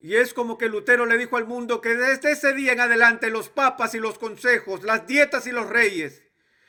Y 0.00 0.14
es 0.14 0.32
como 0.32 0.56
que 0.56 0.68
Lutero 0.68 1.06
le 1.06 1.18
dijo 1.18 1.36
al 1.36 1.46
mundo 1.46 1.80
que 1.80 1.94
desde 1.94 2.32
ese 2.32 2.52
día 2.52 2.72
en 2.72 2.80
adelante 2.80 3.30
los 3.30 3.48
papas 3.48 3.94
y 3.94 3.98
los 3.98 4.18
consejos, 4.18 4.84
las 4.84 5.06
dietas 5.06 5.46
y 5.46 5.50
los 5.50 5.68
reyes, 5.68 6.22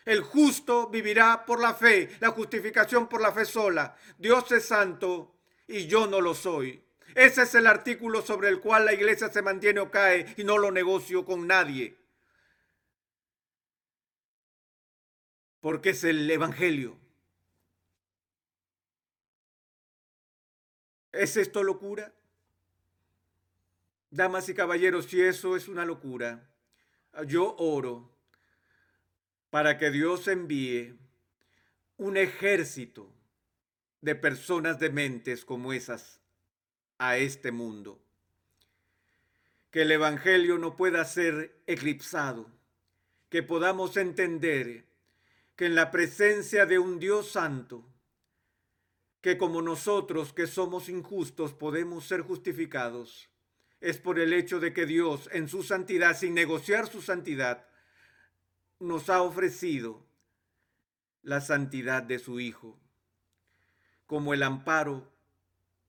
el 0.06 0.22
justo 0.22 0.90
vivirá 0.90 1.46
por 1.46 1.62
la 1.62 1.76
fe, 1.76 2.10
la 2.20 2.32
justificación 2.32 3.08
por 3.08 3.22
la 3.22 3.32
fe 3.32 3.46
sola. 3.46 3.96
Dios 4.18 4.52
es 4.52 4.66
santo 4.66 5.36
y 5.68 5.86
yo 5.86 6.08
no 6.08 6.22
lo 6.22 6.34
soy. 6.34 6.84
Ese 7.14 7.44
es 7.44 7.54
el 7.54 7.68
artículo 7.68 8.24
sobre 8.24 8.50
el 8.50 8.60
cual 8.60 8.86
la 8.86 8.94
iglesia 8.94 9.30
se 9.30 9.44
mantiene 9.44 9.80
o 9.80 9.92
cae 9.92 10.34
y 10.38 10.44
no 10.44 10.58
lo 10.58 10.72
negocio 10.72 11.26
con 11.26 11.46
nadie. 11.46 11.96
Porque 15.60 15.92
es 15.92 16.04
el 16.04 16.30
Evangelio. 16.30 16.98
¿Es 21.12 21.38
esto 21.38 21.64
locura? 21.64 22.14
Damas 24.12 24.50
y 24.50 24.54
caballeros, 24.54 25.06
si 25.06 25.22
eso 25.22 25.56
es 25.56 25.68
una 25.68 25.86
locura, 25.86 26.50
yo 27.28 27.56
oro 27.58 28.12
para 29.50 29.78
que 29.78 29.92
Dios 29.92 30.28
envíe 30.28 30.96
un 31.98 32.18
ejército 32.18 33.12
de 34.02 34.16
personas 34.16 34.80
dementes 34.80 35.46
como 35.46 35.74
esas 35.74 36.20
a 36.98 37.18
este 37.18 37.52
mundo. 37.52 38.02
Que 39.72 39.84
el 39.84 39.92
Evangelio 39.92 40.58
no 40.58 40.76
pueda 40.76 41.04
ser 41.06 41.62
eclipsado, 41.68 42.50
que 43.30 43.44
podamos 43.44 43.98
entender 43.98 44.86
que 45.56 45.68
en 45.68 45.76
la 45.76 45.92
presencia 45.92 46.66
de 46.66 46.80
un 46.80 47.00
Dios 47.00 47.32
santo, 47.32 47.86
que 49.22 49.38
como 49.38 49.62
nosotros 49.62 50.34
que 50.34 50.48
somos 50.48 50.90
injustos 50.90 51.54
podemos 51.54 52.06
ser 52.06 52.22
justificados, 52.22 53.29
es 53.82 53.98
por 53.98 54.20
el 54.20 54.34
hecho 54.34 54.60
de 54.60 54.74
que 54.74 54.86
Dios 54.86 55.30
en 55.32 55.48
su 55.48 55.64
santidad, 55.64 56.18
sin 56.18 56.34
negociar 56.34 56.88
su 56.88 57.02
santidad, 57.02 57.66
nos 58.80 59.10
ha 59.10 59.22
ofrecido 59.22 60.06
la 61.22 61.42
santidad 61.42 62.04
de 62.04 62.20
su 62.20 62.40
Hijo 62.40 62.80
como 64.06 64.34
el 64.34 64.42
amparo 64.42 65.08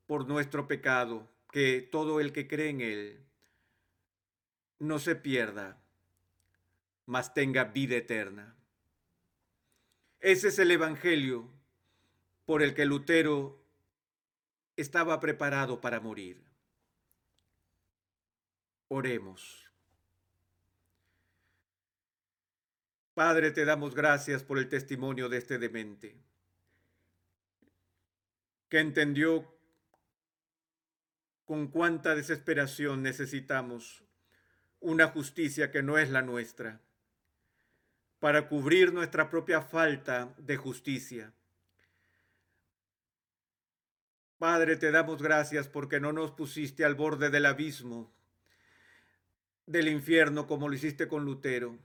por 0.07 0.29
nuestro 0.29 0.69
pecado, 0.69 1.27
que 1.51 1.81
todo 1.81 2.21
el 2.21 2.33
que 2.33 2.47
cree 2.47 2.69
en 2.69 2.81
Él 2.83 3.27
no 4.79 4.99
se 4.99 5.17
pierda, 5.17 5.81
mas 7.07 7.33
tenga 7.33 7.65
vida 7.65 7.97
eterna. 7.97 8.57
Ese 10.21 10.49
es 10.49 10.59
el 10.59 10.71
Evangelio 10.71 11.49
por 12.45 12.63
el 12.63 12.75
que 12.75 12.85
Lutero 12.85 13.65
estaba 14.77 15.19
preparado 15.19 15.81
para 15.81 16.01
morir. 16.01 16.50
Oremos. 18.93 19.71
Padre, 23.15 23.53
te 23.53 23.65
damos 23.65 23.95
gracias 23.95 24.43
por 24.43 24.59
el 24.59 24.69
testimonio 24.69 25.29
de 25.29 25.39
este 25.39 25.59
demente, 25.59 26.17
que 28.69 28.81
entendió 28.81 29.55
con 31.45 31.69
cuánta 31.69 32.17
desesperación 32.17 33.01
necesitamos 33.01 34.03
una 34.81 35.07
justicia 35.07 35.71
que 35.71 35.85
no 35.85 35.97
es 35.97 36.11
la 36.11 36.23
nuestra, 36.23 36.81
para 38.19 38.49
cubrir 38.49 38.93
nuestra 38.93 39.31
propia 39.31 39.63
falta 39.63 40.35
de 40.37 40.57
justicia. 40.57 41.33
Padre, 44.39 44.77
te 44.77 44.91
damos 44.91 45.23
gracias 45.23 45.69
porque 45.69 46.01
no 46.01 46.13
nos 46.13 46.33
pusiste 46.33 46.85
al 46.85 46.97
borde 46.97 47.31
del 47.31 47.47
abismo 47.47 48.13
del 49.71 49.87
infierno 49.87 50.49
como 50.49 50.69
lo 50.69 50.75
hiciste 50.75 51.07
con 51.07 51.25
Lutero, 51.25 51.79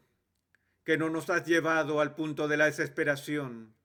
que 0.84 0.98
no 0.98 1.12
nos 1.12 1.30
has 1.30 1.46
llevado 1.46 2.02
al 2.02 2.16
punto 2.16 2.48
de 2.48 2.58
la 2.58 2.66
desesperación 2.66 3.76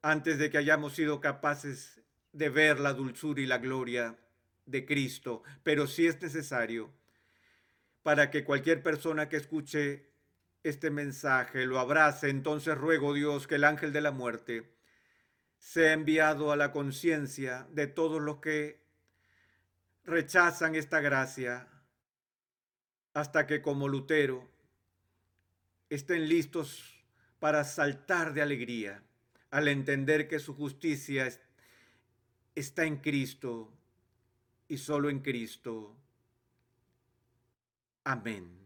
antes 0.00 0.38
de 0.38 0.50
que 0.50 0.56
hayamos 0.56 0.94
sido 0.94 1.20
capaces 1.20 2.00
de 2.32 2.48
ver 2.48 2.80
la 2.80 2.94
dulzura 2.94 3.42
y 3.42 3.46
la 3.46 3.58
gloria 3.58 4.16
de 4.64 4.86
Cristo, 4.86 5.42
pero 5.62 5.86
si 5.86 6.06
es 6.06 6.20
necesario 6.22 6.90
para 8.02 8.30
que 8.30 8.42
cualquier 8.42 8.82
persona 8.82 9.28
que 9.28 9.36
escuche 9.36 10.08
este 10.62 10.90
mensaje 10.90 11.66
lo 11.66 11.78
abrace, 11.78 12.30
entonces 12.30 12.78
ruego 12.78 13.12
Dios 13.12 13.46
que 13.46 13.56
el 13.56 13.64
ángel 13.64 13.92
de 13.92 14.00
la 14.00 14.12
muerte 14.12 14.72
sea 15.58 15.92
enviado 15.92 16.52
a 16.52 16.56
la 16.56 16.72
conciencia 16.72 17.66
de 17.70 17.86
todos 17.86 18.22
los 18.22 18.38
que 18.38 18.80
rechazan 20.04 20.74
esta 20.74 21.00
gracia 21.00 21.68
hasta 23.14 23.46
que 23.46 23.60
como 23.60 23.88
Lutero 23.88 24.48
estén 25.90 26.28
listos 26.28 27.04
para 27.38 27.64
saltar 27.64 28.32
de 28.32 28.42
alegría 28.42 29.02
al 29.50 29.68
entender 29.68 30.28
que 30.28 30.38
su 30.38 30.54
justicia 30.54 31.28
está 32.54 32.84
en 32.84 32.96
Cristo 32.96 33.70
y 34.68 34.78
solo 34.78 35.10
en 35.10 35.20
Cristo. 35.20 35.94
Amén. 38.04 38.61